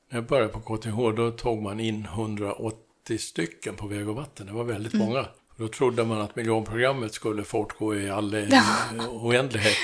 när 0.09 0.19
jag 0.19 0.25
började 0.25 0.49
på 0.49 0.61
KTH 0.61 1.17
då 1.17 1.31
tog 1.31 1.62
man 1.62 1.81
in 1.81 2.05
180 2.05 3.19
stycken 3.19 3.75
på 3.75 3.87
väg 3.87 4.09
och 4.09 4.17
vatten. 4.17 4.47
Det 4.47 4.53
var 4.53 4.64
väldigt 4.64 4.95
mm. 4.95 5.07
många. 5.07 5.27
Då 5.57 5.69
trodde 5.69 6.05
man 6.05 6.21
att 6.21 6.37
miljonprogrammet 6.37 7.14
skulle 7.14 7.45
fortgå 7.45 7.95
i 7.95 8.11
all 8.11 8.35
oändlighet. 9.09 9.77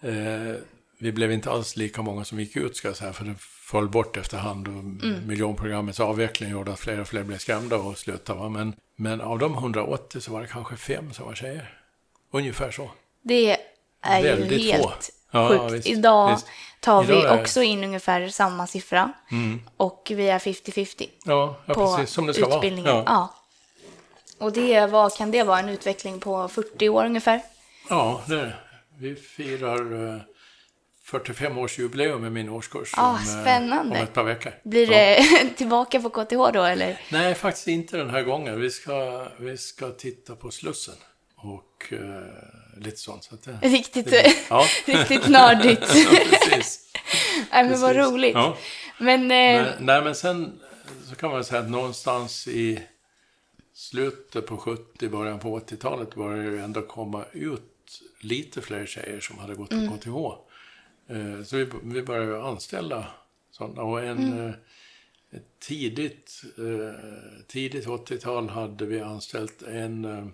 Eh, 0.00 0.54
vi 1.00 1.12
blev 1.12 1.32
inte 1.32 1.50
alls 1.50 1.76
lika 1.76 2.02
många 2.02 2.24
som 2.24 2.40
gick 2.40 2.56
ut 2.56 2.76
ska 2.76 2.88
jag 2.88 2.96
säga, 2.96 3.12
för 3.12 3.24
det 3.24 3.34
föll 3.40 3.88
bort 3.88 4.16
efterhand 4.16 4.68
och 4.68 4.74
mm. 4.74 5.26
miljonprogrammets 5.26 6.00
avveckling 6.00 6.50
gjorde 6.50 6.72
att 6.72 6.78
fler 6.80 7.00
och 7.00 7.08
fler 7.08 7.22
blev 7.22 7.38
skrämda 7.38 7.76
och 7.76 7.98
slutade. 7.98 8.48
Men, 8.48 8.74
men 8.96 9.20
av 9.20 9.38
de 9.38 9.54
180 9.54 10.20
så 10.20 10.32
var 10.32 10.40
det 10.40 10.46
kanske 10.46 10.76
fem 10.76 11.12
som 11.12 11.26
var 11.26 11.34
tjejer. 11.34 11.74
Ungefär 12.32 12.70
så. 12.70 12.90
Det 13.22 13.56
är 14.02 14.22
Väldigt 14.22 14.60
ju 14.60 14.72
helt 14.72 14.82
få. 14.84 14.92
Ja, 15.30 15.48
sjukt. 15.48 15.72
visst, 15.74 15.86
Idag 15.88 16.30
visst. 16.30 16.46
tar 16.80 17.04
Idag 17.04 17.14
vi 17.16 17.22
är- 17.22 17.40
också 17.40 17.62
in 17.62 17.84
ungefär 17.84 18.28
samma 18.28 18.66
siffra. 18.66 19.12
Och 19.76 20.12
vi 20.14 20.28
är 20.28 20.38
50-50 20.38 21.08
Ja, 21.24 21.56
ja 21.66 21.74
på 21.74 21.96
precis 21.96 22.14
som 22.14 22.26
det 22.26 22.34
ska 22.34 22.56
utbildningen. 22.56 22.92
vara. 22.94 23.04
Ja. 23.06 23.34
Ja. 24.38 24.44
Och 24.46 24.52
det, 24.52 24.86
vad 24.86 25.16
kan 25.16 25.30
det 25.30 25.42
vara? 25.42 25.58
En 25.58 25.68
utveckling 25.68 26.20
på 26.20 26.48
40 26.48 26.88
år 26.88 27.04
ungefär? 27.04 27.40
ja, 27.90 28.20
det 28.26 28.34
är 28.40 28.44
det. 28.44 28.54
Vi 29.00 29.14
firar 29.14 30.14
eh, 30.14 30.20
45-årsjubileum 31.10 32.18
med 32.20 32.32
min 32.32 32.48
årskurs 32.48 32.92
Ah, 32.96 33.10
om, 33.10 33.16
eh, 33.16 33.22
spännande. 33.42 33.96
om 33.98 34.02
ett 34.04 34.12
par 34.14 34.24
veckor. 34.24 34.52
Blir 34.64 34.92
Ja. 34.92 34.98
det 34.98 35.48
tillbaka 35.56 36.00
på 36.00 36.10
KTH 36.10 36.52
då 36.52 36.62
eller? 36.64 37.00
Nej, 37.12 37.34
faktiskt 37.34 37.68
inte 37.68 37.96
den 37.96 38.10
här 38.10 38.22
gången. 38.22 38.60
Vi 38.60 38.70
ska, 38.70 39.26
vi 39.38 39.56
ska 39.58 39.90
titta 39.90 40.36
på 40.36 40.50
Slussen 40.50 40.94
och 41.36 41.92
eh, 41.92 42.80
lite 42.80 42.96
sånt. 42.96 43.24
Så 43.24 43.36
det, 43.44 43.68
Riktigt, 43.68 44.10
det, 44.10 44.34
ja. 44.50 44.64
riktigt 44.86 45.28
nördigt. 45.28 45.82
ja, 45.94 46.18
precis. 46.40 46.92
Nej, 47.52 47.64
men 47.64 47.80
vad 47.80 47.96
roligt. 47.96 48.34
Ja. 48.34 48.56
Men, 48.98 49.22
eh, 49.22 49.28
Men, 49.28 49.66
nej, 49.80 50.02
men 50.02 50.14
sen 50.14 50.60
så 51.08 51.14
kan 51.14 51.30
man 51.30 51.44
säga 51.44 51.60
att 51.60 51.70
någonstans 51.70 52.48
i 52.48 52.80
slutet 53.74 54.46
på 54.46 54.56
70, 54.56 55.08
början 55.08 55.38
på 55.38 55.58
80-talet 55.58 56.14
började 56.14 56.50
det 56.56 56.62
ändå 56.62 56.82
komma 56.82 57.24
ut 57.32 57.62
lite 58.18 58.62
fler 58.62 58.86
tjejer 58.86 59.20
som 59.20 59.38
hade 59.38 59.54
gått 59.54 59.70
på 59.70 59.74
Mm. 59.76 59.98
KTH. 59.98 60.08
Eh, 61.08 61.42
Så 61.44 61.56
vi, 61.56 61.66
vi 61.82 62.02
började 62.02 62.42
anställa 62.42 63.06
sådana. 63.50 63.82
Och 63.82 64.02
en, 64.04 64.18
Mm. 64.32 64.46
eh, 64.48 64.54
tidigt, 65.58 66.42
eh, 66.58 67.00
tidigt 67.46 67.86
80-tal 67.86 68.48
hade 68.48 68.86
vi 68.86 69.00
anställt 69.00 69.62
en, 69.62 70.04
eh, 70.04 70.26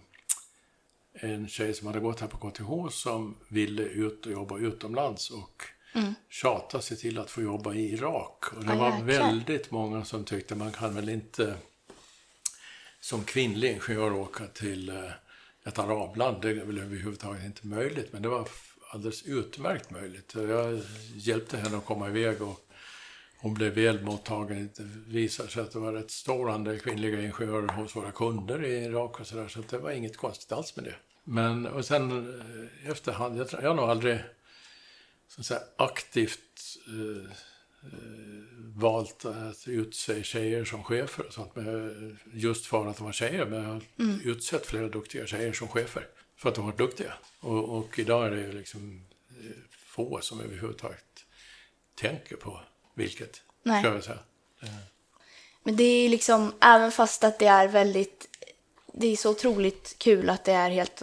en 1.12 1.48
tjej 1.48 1.74
som 1.74 1.86
hade 1.86 2.00
gått 2.00 2.20
här 2.20 2.28
på 2.28 2.50
KTH 2.50 2.88
som 2.90 3.34
ville 3.48 3.82
ut 3.82 4.26
och 4.26 4.32
jobba 4.32 4.58
utomlands 4.58 5.30
och 5.30 5.62
Mm. 5.96 6.14
tjata 6.28 6.80
sig 6.80 6.96
till 6.96 7.18
att 7.18 7.30
få 7.30 7.42
jobba 7.42 7.74
i 7.74 7.92
Irak. 7.92 8.52
Och 8.52 8.64
det 8.64 8.72
Ah, 8.72 8.76
var 8.76 9.02
väldigt 9.02 9.70
många 9.70 10.04
som 10.04 10.24
tyckte 10.24 10.54
man 10.54 10.72
kan 10.72 10.94
väl 10.94 11.08
inte 11.08 11.54
som 13.00 13.24
kvinnlig 13.24 13.70
ingenjör 13.70 14.12
åka 14.12 14.46
till 14.46 14.90
ett 15.64 15.78
arabland. 15.78 16.42
Det 16.42 16.50
är 16.50 16.54
väl 16.54 16.78
överhuvudtaget 16.78 17.44
inte 17.44 17.66
möjligt, 17.66 18.12
men 18.12 18.22
det 18.22 18.28
var 18.28 18.48
alldeles 18.90 19.22
utmärkt 19.22 19.90
möjligt. 19.90 20.34
Jag 20.34 20.80
hjälpte 21.14 21.56
henne 21.56 21.76
att 21.76 21.84
komma 21.84 22.08
iväg 22.08 22.42
och 22.42 22.60
hon 23.38 23.54
blev 23.54 23.74
väl 23.74 24.02
mottagen. 24.02 24.70
Det 24.76 24.82
visade 25.06 25.48
sig 25.48 25.62
att 25.62 25.72
det 25.72 25.78
var 25.78 25.92
rätt 25.92 26.10
stor 26.10 26.50
andel 26.50 26.80
kvinnliga 26.80 27.22
ingenjörer 27.22 27.68
hos 27.68 27.96
våra 27.96 28.12
kunder 28.12 28.64
i 28.64 28.84
Irak 28.84 29.20
och 29.20 29.26
sådär, 29.26 29.48
så 29.48 29.62
det 29.70 29.78
var 29.78 29.90
inget 29.90 30.16
konstigt 30.16 30.52
alls 30.52 30.76
med 30.76 30.84
det. 30.84 30.94
Men 31.24 31.66
och 31.66 31.84
sen 31.84 32.10
eh, 32.10 32.90
efterhand, 32.90 33.38
jag, 33.38 33.48
jag 33.52 33.68
har 33.68 33.74
nog 33.74 33.84
aldrig 33.84 34.18
så 35.28 35.40
att 35.40 35.46
säga, 35.46 35.60
aktivt 35.76 36.78
eh, 36.86 37.30
valt 38.76 39.24
att 39.24 39.68
utse 39.68 40.22
tjejer 40.22 40.64
som 40.64 40.84
chefer 40.84 41.26
och 41.26 41.32
sånt. 41.32 41.56
Men 41.56 42.18
just 42.32 42.66
för 42.66 42.86
att 42.86 42.96
de 42.96 43.04
var 43.04 43.12
tjejer. 43.12 43.46
Men 43.46 43.62
jag 43.62 43.68
har 43.68 43.82
utsett 44.24 44.66
flera 44.66 44.88
duktiga 44.88 45.26
tjejer 45.26 45.52
som 45.52 45.68
chefer. 45.68 46.06
För 46.36 46.48
att 46.48 46.54
de 46.54 46.66
var 46.66 46.72
duktiga. 46.72 47.12
Och, 47.40 47.78
och 47.78 47.98
idag 47.98 48.26
är 48.26 48.30
det 48.30 48.40
ju 48.40 48.52
liksom 48.52 49.04
eh, 49.28 49.50
få 49.70 50.18
som 50.22 50.40
överhuvudtaget 50.40 51.24
tänker 51.94 52.36
på 52.36 52.60
vilket. 52.94 53.42
Nej. 53.62 53.82
Ska 53.82 53.94
jag 53.94 54.04
säga. 54.04 54.18
men 55.62 55.76
det 55.76 55.84
är 55.84 56.08
liksom, 56.08 56.52
även 56.60 56.92
fast 56.92 57.24
att 57.24 57.38
det 57.38 57.46
är 57.46 57.68
väldigt, 57.68 58.28
det 58.92 59.06
är 59.06 59.16
så 59.16 59.30
otroligt 59.30 59.94
kul 59.98 60.30
att 60.30 60.44
det 60.44 60.52
är 60.52 60.70
helt, 60.70 61.02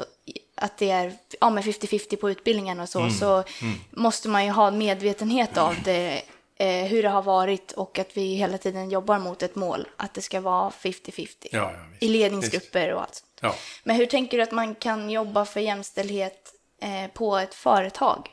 att 0.56 0.78
det 0.78 0.90
är 0.90 1.18
ja, 1.40 1.50
med 1.50 1.64
50-50 1.64 2.16
på 2.16 2.30
utbildningen 2.30 2.80
och 2.80 2.90
så, 2.90 3.00
Mm. 3.00 3.12
så 3.12 3.44
måste 3.92 4.30
man 4.30 4.46
ju 4.46 4.52
ha 4.52 4.68
en 4.68 4.78
medvetenhet 4.78 5.58
av 5.58 5.76
det, 5.86 6.22
eh, 6.62 6.86
hur 6.86 7.04
det 7.04 7.10
har 7.10 7.22
varit 7.22 7.72
och 7.72 8.00
att 8.00 8.18
vi 8.18 8.36
hela 8.36 8.58
tiden 8.58 8.90
jobbar 8.90 9.20
mot 9.20 9.44
ett 9.44 9.56
mål, 9.56 9.88
att 9.98 10.14
det 10.14 10.22
ska 10.22 10.42
vara 10.42 10.70
50-50 10.70 11.28
Ja, 11.52 11.72
ja, 11.72 11.72
visst. 11.92 12.04
i 12.04 12.08
ledningsgrupper 12.08 12.94
och 12.94 13.02
allt. 13.02 13.24
Ja. 13.42 13.56
Men 13.84 13.96
hur 13.96 14.06
tänker 14.06 14.38
du 14.38 14.44
att 14.44 14.52
man 14.52 14.76
kan 14.76 15.10
jobba 15.10 15.46
för 15.46 15.60
jämställdhet 15.60 16.54
eh, 16.82 17.12
på 17.14 17.38
ett 17.38 17.54
företag? 17.54 18.30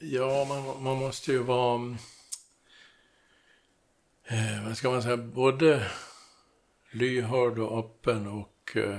Ja, 0.00 0.44
man, 0.44 0.82
man 0.82 0.96
måste 0.96 1.32
ju 1.32 1.38
vara... 1.38 1.96
Eh, 4.26 4.66
vad 4.66 4.76
ska 4.76 4.90
man 4.90 5.02
säga? 5.02 5.16
Både 5.16 5.86
lyhörd 6.90 7.58
och 7.58 7.78
öppen 7.78 8.26
och 8.26 8.76
eh, 8.76 8.98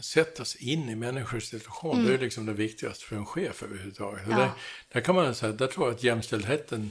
sätta 0.00 0.44
sig 0.44 0.70
in 0.72 0.88
i 0.88 0.94
människors 0.94 1.44
situation. 1.44 2.04
Det 2.04 2.14
är 2.14 2.18
liksom 2.18 2.46
det 2.46 2.52
viktigaste 2.52 3.04
för 3.04 3.16
en 3.16 3.26
chef 3.26 3.62
överhuvudtaget. 3.62 4.22
Ja. 4.30 4.36
Där, 4.36 4.50
där 4.92 5.00
kan 5.00 5.14
man 5.14 5.34
säga, 5.34 5.52
där 5.52 5.66
tror 5.66 5.86
jag 5.86 5.94
att 5.94 6.02
jämställdheten 6.02 6.90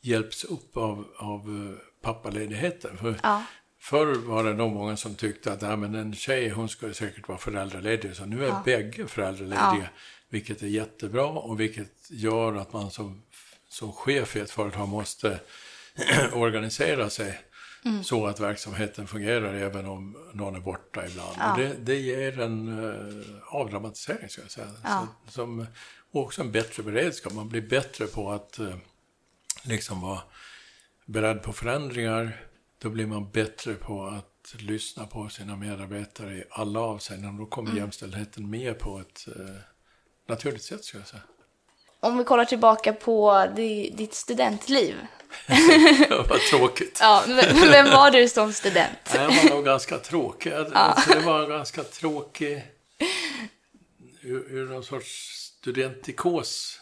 hjälps 0.00 0.44
upp 0.44 0.76
av, 0.76 1.04
av 1.16 1.40
eh, 1.40 2.02
pappaledigheten. 2.02 2.96
För 2.96 3.20
Ja. 3.22 3.44
Förr 3.80 4.14
var 4.14 4.44
det 4.44 4.54
nog 4.54 4.72
många 4.72 4.96
som 4.96 5.14
tyckte 5.14 5.52
att 5.52 5.62
ja, 5.62 5.76
men 5.76 5.94
en 5.94 6.14
tjej 6.14 6.48
hon 6.48 6.68
skulle 6.68 6.94
säkert 6.94 7.28
vara 7.28 7.38
föräldraledig. 7.38 8.16
Så 8.16 8.24
nu 8.24 8.46
är 8.46 8.54
bägge 8.64 9.06
föräldralediga. 9.06 9.76
Ja. 9.80 9.88
Vilket 10.28 10.62
är 10.62 10.66
jättebra 10.66 11.26
och 11.26 11.60
vilket 11.60 12.10
gör 12.10 12.54
att 12.54 12.72
man 12.72 12.90
som, 12.90 13.22
som 13.68 13.92
chef 13.92 14.36
i 14.36 14.40
ett 14.40 14.50
företag 14.50 14.88
måste 14.88 15.40
organisera 16.32 17.10
sig 17.10 17.40
Mm. 17.88 18.04
så 18.04 18.26
att 18.26 18.40
verksamheten 18.40 19.06
fungerar 19.06 19.54
även 19.54 19.86
om 19.86 20.16
någon 20.32 20.56
är 20.56 20.60
borta 20.60 21.06
ibland. 21.06 21.36
Ja. 21.38 21.52
Och 21.52 21.58
det, 21.58 21.74
det 21.74 21.94
ger 21.94 22.40
en 22.40 22.68
uh, 22.68 23.24
avdramatisering, 23.46 24.28
ska 24.28 24.42
jag 24.42 24.50
säga. 24.50 24.68
Ja. 24.84 25.08
Så, 25.26 25.30
som, 25.32 25.66
och 26.12 26.22
också 26.22 26.42
en 26.42 26.52
bättre 26.52 26.82
beredskap. 26.82 27.32
Man 27.32 27.48
blir 27.48 27.62
bättre 27.62 28.06
på 28.06 28.30
att 28.32 28.58
eh, 28.58 28.76
liksom 29.62 30.00
vara 30.00 30.20
beredd 31.06 31.42
på 31.42 31.52
förändringar. 31.52 32.44
Då 32.78 32.90
blir 32.90 33.06
man 33.06 33.30
bättre 33.30 33.74
på 33.74 34.06
att 34.06 34.54
lyssna 34.58 35.06
på 35.06 35.28
sina 35.28 35.56
medarbetare 35.56 36.34
i 36.36 36.44
alla 36.50 36.80
avseenden. 36.80 37.36
Då 37.36 37.46
kommer 37.46 37.70
Mm. 37.70 37.82
jämställdheten 37.82 38.50
med 38.50 38.78
på 38.78 39.00
ett 39.00 39.28
eh, 39.28 39.54
naturligt 40.28 40.62
sätt, 40.62 40.84
ska 40.84 40.98
jag 40.98 41.06
säga. 41.06 41.22
Om 42.00 42.18
vi 42.18 42.24
kollar 42.24 42.44
tillbaka 42.44 42.92
på 42.92 43.46
di- 43.56 43.90
ditt 43.96 44.14
studentliv. 44.14 44.94
Vad 46.10 46.40
tråkigt. 46.50 46.98
Ja, 47.00 47.24
vem 47.70 47.86
var 47.90 48.10
du 48.10 48.28
som 48.28 48.52
student? 48.52 48.98
Jag 49.14 49.26
var 49.28 49.50
nog 49.54 49.64
ganska 49.64 49.98
tråkig. 49.98 50.52
Alltså, 50.52 51.10
det 51.14 51.20
var 51.20 51.42
en 51.42 51.48
ganska 51.50 51.82
tråkig... 51.82 52.62
Ur, 54.22 54.46
ur 54.52 54.68
någon 54.68 54.84
sorts 54.84 55.06
studentikos 55.60 56.80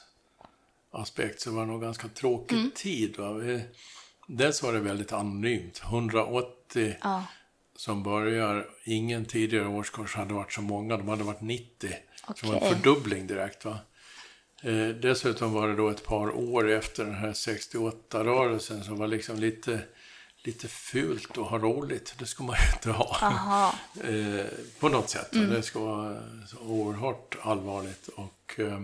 aspekt 0.93 1.41
så 1.41 1.51
var 1.51 1.61
det 1.61 1.67
nog 1.73 1.83
ganska 1.83 2.09
tråkig 2.09 2.75
tid. 2.75 3.17
Va? 3.19 3.35
Dels 4.27 4.63
var 4.63 4.73
det 4.73 4.81
väldigt 4.81 5.13
anonymt. 5.13 5.81
180 5.85 6.97
Ja, 7.03 7.25
som 7.77 8.03
börjar, 8.03 8.67
ingen 8.85 9.25
tidigare 9.25 9.69
årskurs 9.69 10.15
hade 10.15 10.35
varit 10.35 10.53
så 10.53 10.61
många. 10.63 10.97
De 10.97 11.09
hade 11.09 11.25
varit 11.25 11.41
90. 11.41 11.91
Så 12.27 12.33
det 12.41 12.47
var 12.47 12.55
en 12.61 12.75
fördubbling 12.75 13.27
direkt. 13.27 13.65
Va? 13.65 13.79
Eh, 14.67 14.89
dessutom 14.89 15.53
var 15.53 15.69
det 15.69 15.77
då 15.77 15.89
ett 15.89 16.05
par 16.05 16.37
år 16.37 16.71
efter 16.71 17.05
den 17.05 17.15
här 17.15 17.33
68-rörelsen 17.33 18.83
som 18.83 18.99
var 18.99 19.07
liksom 19.07 19.39
lite, 19.39 19.81
lite 20.45 20.69
fult 20.69 21.39
att 21.39 21.47
ha 21.47 21.59
roligt. 21.59 22.15
Det 22.19 22.27
ska 22.27 22.45
man 22.45 22.57
ju 22.57 22.77
inte 22.77 22.91
ha. 22.91 23.75
Eh, 24.05 24.47
på 24.81 24.89
något 24.89 25.11
sätt. 25.11 25.33
Det 25.33 25.63
ska 25.63 25.81
vara 25.81 26.19
så 26.47 26.59
oerhört 26.59 27.37
allvarligt. 27.43 28.09
Och 28.09 28.55
eh, 28.59 28.81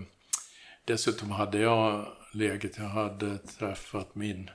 dessutom 0.85 1.31
hade 1.31 1.59
jag 1.59 2.07
läget, 2.33 2.77
jag 2.77 2.85
hade 2.85 3.37
träffat 3.37 4.15
min 4.15 4.49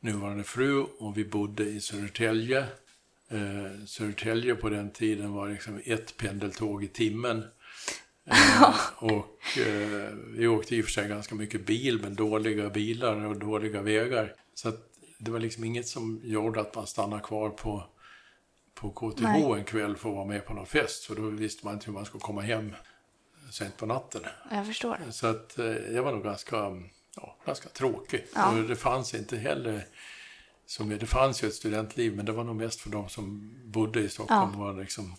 nuvarande 0.00 0.44
fru 0.44 0.80
och 0.98 1.18
vi 1.18 1.24
bodde 1.24 1.64
i 1.64 1.80
Södertälje. 1.80 2.58
Eh, 3.28 3.84
Södertälje 3.86 4.54
på 4.54 4.68
den 4.68 4.90
tiden 4.90 5.32
var 5.32 5.48
liksom 5.48 5.80
ett 5.84 6.16
pendeltåg 6.16 6.84
i 6.84 6.88
timmen. 6.88 7.44
Eh, 8.30 8.74
och 8.96 9.58
eh, 9.58 10.14
vi 10.26 10.48
åkte 10.48 10.76
i 10.76 10.80
och 10.80 10.84
för 10.84 10.92
sig 10.92 11.08
ganska 11.08 11.34
mycket 11.34 11.66
bil, 11.66 12.00
men 12.02 12.14
dåliga 12.14 12.70
bilar 12.70 13.24
och 13.24 13.38
dåliga 13.38 13.82
vägar. 13.82 14.34
Så 14.54 14.72
det 15.18 15.30
var 15.30 15.38
liksom 15.38 15.64
inget 15.64 15.88
som 15.88 16.20
gjorde 16.24 16.60
att 16.60 16.74
man 16.74 16.86
stannade 16.86 17.22
kvar 17.22 17.50
på, 17.50 17.84
på 18.74 18.90
KTH 18.90 19.22
Nej. 19.22 19.52
en 19.58 19.64
kväll 19.64 19.96
för 19.96 20.08
att 20.08 20.14
vara 20.14 20.26
med 20.26 20.46
på 20.46 20.54
någon 20.54 20.66
fest. 20.66 21.04
För 21.04 21.16
då 21.16 21.22
visste 21.22 21.66
man 21.66 21.74
inte 21.74 21.86
hur 21.86 21.92
man 21.92 22.04
skulle 22.04 22.20
komma 22.20 22.40
hem 22.40 22.74
sent 23.50 23.76
på 23.76 23.86
natten. 23.86 24.22
Jag 24.50 24.66
förstår. 24.66 24.98
Så 25.10 25.26
att 25.26 25.58
eh, 25.58 25.66
jag 25.66 26.02
var 26.02 26.12
nog 26.12 26.24
ganska, 26.24 26.56
ja, 27.16 27.36
ganska 27.46 27.68
tråkig. 27.68 28.26
Ja. 28.34 28.50
Och 28.50 28.68
det 28.68 28.76
fanns 28.76 29.14
inte 29.14 29.36
heller, 29.36 29.86
som, 30.66 30.88
det 30.88 31.06
fanns 31.06 31.44
ju 31.44 31.48
ett 31.48 31.54
studentliv, 31.54 32.16
men 32.16 32.26
det 32.26 32.32
var 32.32 32.44
nog 32.44 32.56
mest 32.56 32.80
för 32.80 32.90
de 32.90 33.08
som 33.08 33.54
bodde 33.64 34.00
i 34.00 34.08
Stockholm. 34.08 34.58
Var 34.58 34.72
liksom, 34.74 35.14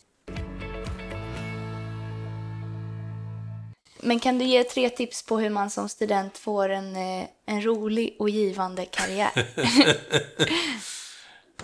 Men 4.02 4.20
kan 4.20 4.38
du 4.38 4.46
ge 4.46 4.64
tre 4.64 4.90
tips 4.90 5.24
på 5.24 5.40
hur 5.40 5.50
man 5.50 5.70
som 5.70 5.90
student 5.90 6.38
får 6.38 6.70
en, 6.70 6.96
eh, 6.96 7.28
en 7.46 7.66
rolig 7.66 8.16
och 8.20 8.30
givande 8.30 8.86
karriär? 8.86 9.32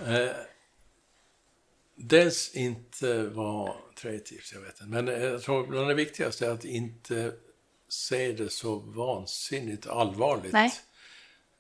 eh, 0.08 0.32
dels 1.96 2.56
inte 2.56 3.24
vara 3.24 3.74
tre 4.02 4.20
tips, 4.20 4.54
jag 4.54 4.62
vet 4.62 4.82
inte. 4.82 4.86
Men 4.86 5.08
eh, 5.08 5.24
jag 5.24 5.42
tror 5.42 5.68
bland 5.68 5.88
det 5.88 5.94
viktigaste 5.94 6.46
är 6.46 6.50
att 6.50 6.66
inte 6.66 7.34
se 7.90 8.32
det 8.32 8.50
så 8.50 8.76
vansinnigt 8.80 9.88
allvarligt. 9.88 10.54
Nej. 10.54 10.74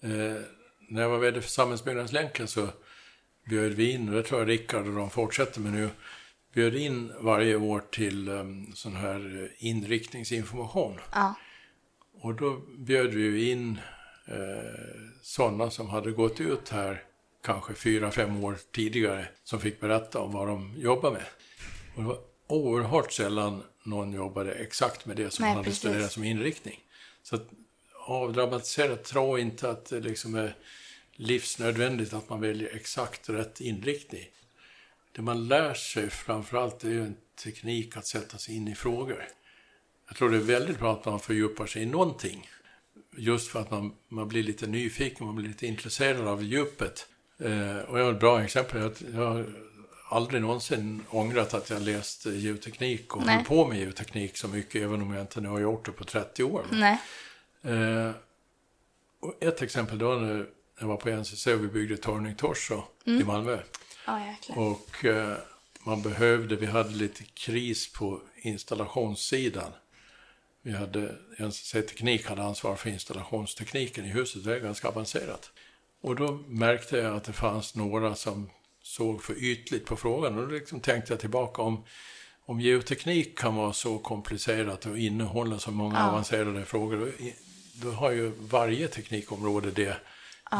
Eh, 0.01 0.41
när 0.89 1.01
jag 1.01 1.09
var 1.09 1.17
vd 1.17 1.41
för 1.41 1.49
Samhällsbyggnadslänken 1.49 2.47
så 2.47 2.67
bjöd 3.49 3.71
vi 3.71 3.91
in, 3.91 4.09
och 4.09 4.15
det 4.15 4.23
tror 4.23 4.41
jag 4.41 4.49
Rickard 4.49 4.87
och 4.87 4.95
de 4.95 5.09
fortsätter 5.09 5.59
med 5.59 5.71
nu, 5.71 5.89
bjöd 6.53 6.75
in 6.75 7.13
varje 7.19 7.55
år 7.55 7.83
till 7.91 8.29
um, 8.29 8.71
sån 8.75 8.95
här 8.95 9.51
inriktningsinformation. 9.57 10.99
Ja. 11.11 11.35
Och 12.21 12.35
då 12.35 12.61
bjöd 12.77 13.13
vi 13.13 13.51
in 13.51 13.79
eh, 14.27 14.35
sådana 15.21 15.69
som 15.69 15.89
hade 15.89 16.11
gått 16.11 16.39
ut 16.39 16.69
här 16.69 17.03
kanske 17.43 17.73
fyra, 17.73 18.11
fem 18.11 18.43
år 18.43 18.57
tidigare 18.71 19.27
som 19.43 19.59
fick 19.59 19.79
berätta 19.79 20.19
om 20.19 20.31
vad 20.31 20.47
de 20.47 20.73
jobbar 20.77 21.11
med. 21.11 21.25
Och 21.95 22.01
det 22.01 22.07
var 22.07 22.19
oerhört 22.47 23.11
sällan 23.11 23.63
någon 23.83 24.13
jobbade 24.13 24.53
exakt 24.53 25.05
med 25.05 25.17
det 25.17 25.31
som 25.31 25.43
Nej, 25.43 25.49
man 25.49 25.57
hade 25.57 25.65
precis. 25.65 25.79
studerat 25.79 26.11
som 26.11 26.23
inriktning. 26.23 26.79
Så 27.23 27.35
att 27.35 27.49
avdramatiserat, 28.05 29.03
tro 29.03 29.37
inte 29.37 29.69
att 29.69 29.85
det 29.85 29.99
liksom 29.99 30.35
är 30.35 30.55
livsnödvändigt 31.15 32.13
att 32.13 32.29
man 32.29 32.41
väljer 32.41 32.75
exakt 32.75 33.29
rätt 33.29 33.61
inriktning. 33.61 34.25
Det 35.11 35.21
man 35.21 35.47
lär 35.47 35.73
sig 35.73 36.09
framförallt 36.09 36.83
är 36.83 36.89
ju 36.89 37.03
en 37.03 37.15
teknik 37.43 37.97
att 37.97 38.07
sätta 38.07 38.37
sig 38.37 38.55
in 38.55 38.67
i 38.67 38.75
frågor. 38.75 39.23
Jag 40.07 40.15
tror 40.17 40.29
det 40.29 40.37
är 40.37 40.41
väldigt 40.41 40.79
bra 40.79 40.93
att 40.93 41.05
man 41.05 41.19
fördjupar 41.19 41.65
sig 41.65 41.81
i 41.81 41.85
någonting. 41.85 42.49
Just 43.17 43.47
för 43.47 43.59
att 43.59 43.71
man, 43.71 43.93
man 44.07 44.27
blir 44.27 44.43
lite 44.43 44.67
nyfiken, 44.67 45.25
man 45.25 45.35
blir 45.35 45.47
lite 45.47 45.67
intresserad 45.67 46.27
av 46.27 46.43
djupet. 46.43 47.07
Eh, 47.39 47.77
och 47.77 47.99
jag 47.99 48.05
har 48.05 48.13
ett 48.13 48.19
bra 48.19 48.43
exempel. 48.43 48.81
Jag, 48.81 48.93
jag 49.13 49.29
har 49.29 49.45
aldrig 50.09 50.41
någonsin 50.41 51.03
ångrat 51.09 51.53
att 51.53 51.69
jag 51.69 51.81
läst 51.81 52.25
geoteknik 52.25 53.15
och 53.15 53.21
höll 53.37 53.45
på 53.45 53.67
med 53.67 53.79
geoteknik 53.79 54.37
så 54.37 54.47
mycket, 54.47 54.81
även 54.81 55.01
om 55.01 55.13
jag 55.13 55.21
inte 55.21 55.41
nu 55.41 55.47
har 55.49 55.59
gjort 55.59 55.85
det 55.85 55.91
på 55.91 56.03
30 56.03 56.43
år. 56.43 56.65
Eh, 57.61 58.11
och 59.19 59.43
ett 59.43 59.61
exempel 59.61 59.97
då 59.97 60.13
när 60.13 60.45
jag 60.79 60.87
var 60.87 60.97
på 60.97 61.09
NCC 61.09 61.47
och 61.47 61.63
vi 61.63 61.67
byggde 61.67 61.97
Torning 61.97 62.35
Torso 62.35 62.83
Mm. 63.05 63.21
i 63.21 63.23
Malmö. 63.23 63.59
Ja, 64.07 64.25
jäklar. 64.25 64.57
Och 64.57 65.05
eh, 65.05 65.37
man 65.83 66.01
behövde, 66.01 66.55
vi 66.55 66.65
hade 66.65 66.89
lite 66.89 67.23
kris 67.23 67.93
på 67.93 68.21
installationssidan. 68.41 69.71
Vi 70.61 70.71
hade, 70.71 71.15
NCC 71.39 71.71
Teknik 71.71 72.25
hade 72.27 72.43
ansvar 72.43 72.75
för 72.75 72.89
installationstekniken 72.89 74.05
i 74.05 74.09
huset, 74.09 74.43
det 74.43 74.55
är 74.55 74.59
ganska 74.59 74.87
avancerat. 74.87 75.51
Och 76.01 76.15
då 76.15 76.31
märkte 76.47 76.97
jag 76.97 77.15
att 77.15 77.23
det 77.23 77.33
fanns 77.33 77.75
några 77.75 78.15
som 78.15 78.49
såg 78.81 79.23
för 79.23 79.43
ytligt 79.43 79.85
på 79.85 79.95
frågan. 79.95 80.37
Och 80.37 80.47
då 80.47 80.53
liksom 80.53 80.79
tänkte 80.79 81.13
jag 81.13 81.19
tillbaka 81.19 81.61
om, 81.61 81.83
om 82.45 82.59
geoteknik 82.61 83.37
kan 83.37 83.55
vara 83.55 83.73
så 83.73 83.97
komplicerat 83.99 84.85
och 84.85 84.97
innehålla 84.97 85.59
så 85.59 85.71
många 85.71 85.99
Ja. 85.99 86.09
avancerade 86.09 86.65
frågor, 86.65 86.97
då, 86.97 87.29
då 87.73 87.91
har 87.91 88.11
ju 88.11 88.31
varje 88.39 88.87
teknikområde 88.87 89.71
det 89.71 89.97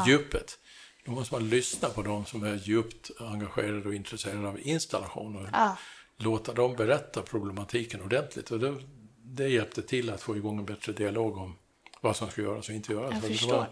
djupet. 0.07 0.59
Då 1.07 1.13
måste 1.13 1.33
man 1.33 1.49
lyssna 1.49 1.89
på 1.89 2.01
de 2.01 2.25
som 2.25 2.43
är 2.43 2.55
djupt 2.55 3.11
engagerade 3.19 3.87
och 3.87 3.93
intresserade 3.95 4.47
av 4.47 4.59
installation 4.67 5.35
och 5.35 5.47
Ja. 5.53 5.77
låta 6.17 6.53
dem 6.53 6.75
berätta 6.75 7.21
problematiken 7.21 8.01
ordentligt. 8.01 8.51
Och 8.51 8.59
det, 8.59 8.75
det 9.23 9.47
hjälpte 9.47 9.81
till 9.81 10.09
att 10.09 10.21
få 10.21 10.37
igång 10.37 10.57
en 10.59 10.65
bättre 10.65 10.93
dialog 10.93 11.37
om 11.37 11.55
vad 12.01 12.15
som 12.15 12.29
ska 12.29 12.41
göras 12.41 12.69
och 12.69 12.75
inte 12.75 12.93
göras. 12.93 13.13
Jag 13.13 13.23
förstår. 13.23 13.67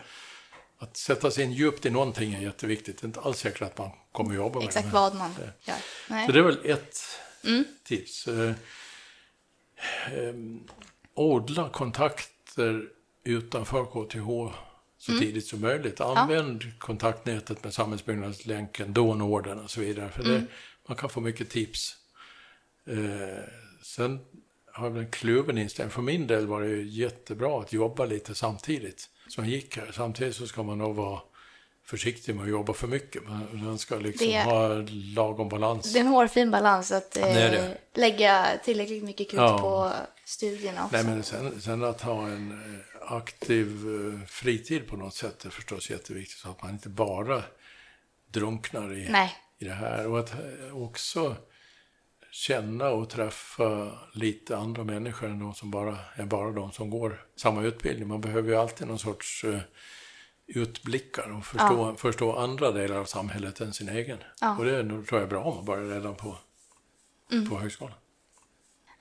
Att 0.77 0.97
sätta 0.97 1.31
sig 1.31 1.43
in 1.43 1.51
djupt 1.51 1.85
i 1.85 1.89
någonting 1.89 2.33
är 2.33 2.41
jätteviktigt. 2.41 2.97
Det 2.97 3.05
är 3.05 3.07
inte 3.07 3.19
alls 3.19 3.39
säkert 3.39 3.61
att 3.61 3.77
man 3.77 3.89
kommer 4.11 4.29
att 4.29 4.35
jobba 4.35 4.59
med 4.59 4.67
Exakt 4.67 4.87
det. 4.87 4.93
vad 4.93 5.15
man 5.15 5.31
det. 5.37 5.53
gör. 5.71 5.77
Nej. 6.09 6.25
Så 6.25 6.31
det 6.31 6.39
är 6.39 6.43
väl 6.43 6.59
ett 6.65 6.99
Mm. 7.43 7.63
tips. 7.83 8.27
Eh, 8.27 8.53
ehm, 10.13 10.63
odla 11.13 11.69
kontakter 11.69 12.89
utanför 13.23 13.85
KTH 13.85 14.55
så 15.05 15.11
Mm. 15.11 15.23
tidigt 15.23 15.47
som 15.47 15.61
möjligt. 15.61 16.01
Använd 16.01 16.79
kontaktnätet 16.79 17.63
med 17.63 17.73
Samhällsbyggnadslänken, 17.73 18.93
då 18.93 19.13
Norden 19.13 19.59
och 19.59 19.69
så 19.71 19.79
vidare. 19.81 20.09
För 20.09 20.23
det, 20.23 20.29
Mm. 20.35 20.47
man 20.87 20.97
kan 20.97 21.09
få 21.09 21.21
mycket 21.21 21.49
tips. 21.49 21.95
Eh, 22.89 23.43
sen 23.83 24.19
har 24.73 24.89
jag 24.89 24.97
en 24.97 25.11
kluven 25.11 25.57
inställning. 25.57 25.91
För 25.91 26.01
min 26.01 26.27
del 26.27 26.47
var 26.47 26.61
det 26.61 26.67
ju 26.67 26.87
jättebra 26.89 27.59
att 27.59 27.73
jobba 27.73 28.05
lite 28.05 28.35
samtidigt 28.35 29.09
som 29.27 29.43
jag 29.43 29.53
gick 29.53 29.77
här. 29.77 29.91
Samtidigt 29.93 30.35
så 30.35 30.47
ska 30.47 30.63
man 30.63 30.77
nog 30.77 30.95
vara 30.95 31.19
försiktig 31.85 32.35
med 32.35 32.43
att 32.43 32.49
jobba 32.49 32.73
för 32.73 32.87
mycket. 32.87 33.21
Man, 33.53 33.77
ska 33.77 33.95
liksom 33.95 34.27
Det- 34.27 34.43
ha 34.43 34.67
lagom 35.15 35.49
balans. 35.49 35.93
Det 35.93 35.99
är 35.99 36.01
en 36.01 36.07
hårfin 36.07 36.51
balans 36.51 36.91
att 36.91 37.17
eh, 37.17 37.23
Det 37.23 37.33
det. 37.33 37.77
lägga 38.01 38.47
tillräckligt 38.63 39.03
mycket 39.03 39.29
krut 39.31 39.39
Ja. 39.41 39.57
på 39.59 39.91
studierna 40.25 40.85
också. 40.85 40.95
Nej, 40.95 41.05
men 41.05 41.23
sen, 41.23 41.61
sen 41.61 41.83
att 41.83 42.01
ha 42.01 42.27
en 42.27 42.51
eh, 42.51 42.94
aktiv 43.07 43.67
eh, 43.67 44.27
fritid 44.27 44.87
på 44.87 44.95
något 44.95 45.15
sätt 45.15 45.45
är 45.45 45.49
förstås 45.49 45.89
jätteviktigt. 45.89 46.37
Så 46.37 46.49
att 46.49 46.63
man 46.63 46.71
inte 46.71 46.89
bara 46.89 47.43
drunknar 48.31 48.93
i, 48.93 49.09
Nej. 49.09 49.35
i 49.57 49.65
det 49.65 49.73
här. 49.73 50.07
Och 50.07 50.19
att 50.19 50.33
eh, 50.33 50.77
också 50.77 51.35
känna 52.31 52.89
och 52.89 53.09
träffa 53.09 53.91
lite 54.13 54.57
andra 54.57 54.83
människor 54.83 55.29
än 55.29 55.39
de 55.39 55.53
som 55.53 55.71
bara 55.71 55.97
är 56.15 56.25
bara 56.25 56.51
de 56.51 56.71
som 56.71 56.89
går 56.89 57.25
samma 57.35 57.63
utbildning. 57.63 58.07
Man 58.07 58.21
behöver 58.21 58.49
ju 58.49 58.55
alltid 58.55 58.87
någon 58.87 58.99
sorts 58.99 59.43
eh, 59.43 59.59
utblickar 60.47 61.37
och 61.37 61.45
förstå, 61.45 61.95
förstå 61.95 62.35
andra 62.35 62.71
delar 62.71 62.97
av 62.97 63.05
samhället 63.05 63.61
än 63.61 63.73
sin 63.73 63.89
egen. 63.89 64.17
Ja. 64.41 64.47
Mm. 64.47 64.59
Och 64.59 64.65
det 64.65 65.05
tror 65.05 65.19
jag 65.19 65.21
är 65.21 65.27
bra 65.27 65.43
om 65.43 65.55
man 65.55 65.65
börjar 65.65 65.93
redan 65.93 66.15
på, 66.15 66.37
på 67.49 67.59
högskolan. 67.59 67.97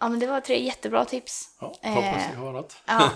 Ja, 0.05 0.09
men 0.09 0.19
det 0.21 0.27
var 0.27 0.41
tre 0.41 0.63
jättebra 0.65 1.05
tips. 1.05 1.49
Ja, 1.61 1.75
Eh, 1.83 1.93
hoppas 1.93 2.23
har 2.37 2.53
något. 2.53 2.77
Ja. 2.87 3.11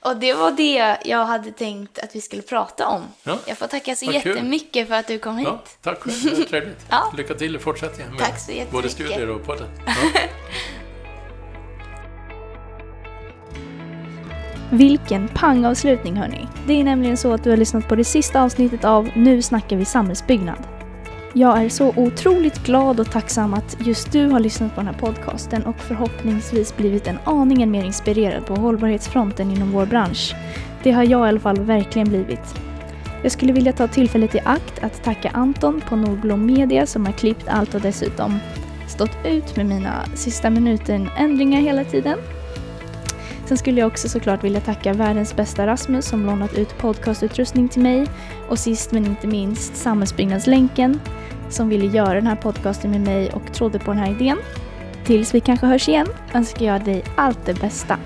Och 0.10 0.16
det 0.16 0.34
var 0.34 0.50
det 0.50 0.96
jag 1.04 1.24
hade 1.26 1.50
tänkt 1.52 1.98
att 1.98 2.16
vi 2.16 2.20
skulle 2.20 2.42
prata 2.42 2.88
om. 2.88 3.02
Ja. 3.22 3.38
Jag 3.46 3.58
får 3.58 3.66
tacka 3.66 3.96
så 3.96 4.06
Vad 4.06 4.22
kul. 4.22 4.32
jättemycket 4.36 4.88
för 4.88 4.94
att 4.94 5.06
du 5.06 5.18
kom 5.18 5.38
hit. 5.38 5.48
Ja, 5.48 5.62
tack 5.82 5.98
själv. 6.00 6.16
Det 6.24 6.38
var 6.38 6.44
trevligt. 6.48 6.86
Ja. 6.90 7.12
Lycka 7.16 7.34
till 7.34 7.56
i 7.56 7.58
fortsättningen 7.58 8.10
med 8.12 8.20
Tack 8.20 8.38
så 8.40 8.52
både 8.70 8.88
studier 8.88 9.30
och 9.30 9.44
podden. 9.46 9.68
Ja. 9.86 9.92
Vilken 14.70 15.28
pangavslutning 15.28 16.16
hörni! 16.16 16.46
Det 16.66 16.80
är 16.80 16.84
nämligen 16.84 17.16
så 17.16 17.32
att 17.32 17.44
du 17.44 17.50
har 17.50 17.56
lyssnat 17.56 17.88
på 17.88 17.96
det 17.96 18.04
sista 18.04 18.42
avsnittet 18.42 18.84
av 18.84 19.10
Nu 19.14 19.42
snackar 19.42 19.76
vi 19.76 19.84
samhällsbyggnad. 19.84 20.58
Jag 21.38 21.64
är 21.64 21.68
så 21.68 21.92
otroligt 21.96 22.62
glad 22.64 23.00
och 23.00 23.10
tacksam 23.10 23.54
att 23.54 23.76
just 23.80 24.12
du 24.12 24.28
har 24.28 24.40
lyssnat 24.40 24.74
på 24.74 24.80
den 24.80 24.86
här 24.86 25.00
podcasten 25.00 25.62
och 25.62 25.78
förhoppningsvis 25.78 26.76
blivit 26.76 27.06
en 27.06 27.18
aningen 27.24 27.70
mer 27.70 27.84
inspirerad 27.84 28.46
på 28.46 28.54
hållbarhetsfronten 28.54 29.50
inom 29.50 29.72
vår 29.72 29.86
bransch. 29.86 30.34
Det 30.82 30.90
har 30.90 31.02
jag 31.02 31.26
i 31.26 31.28
alla 31.28 31.40
fall 31.40 31.60
verkligen 31.60 32.08
blivit. 32.08 32.54
Jag 33.22 33.32
skulle 33.32 33.52
vilja 33.52 33.72
ta 33.72 33.88
tillfället 33.88 34.34
i 34.34 34.40
akt 34.44 34.84
att 34.84 35.04
tacka 35.04 35.30
Anton 35.30 35.82
på 35.88 35.96
Nordblom 35.96 36.46
Media 36.46 36.86
som 36.86 37.06
har 37.06 37.12
klippt 37.12 37.48
allt 37.48 37.74
och 37.74 37.80
dessutom 37.80 38.38
stått 38.88 39.16
ut 39.24 39.56
med 39.56 39.66
mina 39.66 40.04
sista 40.14 40.50
minuten-ändringar 40.50 41.60
hela 41.60 41.84
tiden. 41.84 42.18
Sen 43.46 43.58
skulle 43.58 43.80
jag 43.80 43.86
också 43.86 44.08
såklart 44.08 44.44
vilja 44.44 44.60
tacka 44.60 44.92
världens 44.92 45.36
bästa 45.36 45.66
Rasmus 45.66 46.06
som 46.06 46.26
lånat 46.26 46.54
ut 46.54 46.78
podcastutrustning 46.78 47.68
till 47.68 47.82
mig 47.82 48.06
och 48.48 48.58
sist 48.58 48.92
men 48.92 49.06
inte 49.06 49.26
minst 49.26 49.76
Samhällsbyggnadslänken 49.76 51.00
som 51.48 51.68
ville 51.68 51.84
göra 51.86 52.14
den 52.14 52.26
här 52.26 52.36
podcasten 52.36 52.90
med 52.90 53.00
mig 53.00 53.30
och 53.30 53.52
trodde 53.52 53.78
på 53.78 53.92
den 53.92 54.00
här 54.00 54.10
idén. 54.10 54.38
Tills 55.04 55.34
vi 55.34 55.40
kanske 55.40 55.66
hörs 55.66 55.88
igen 55.88 56.06
önskar 56.34 56.66
jag 56.66 56.84
dig 56.84 57.04
allt 57.16 57.46
det 57.46 57.60
bästa. 57.60 57.98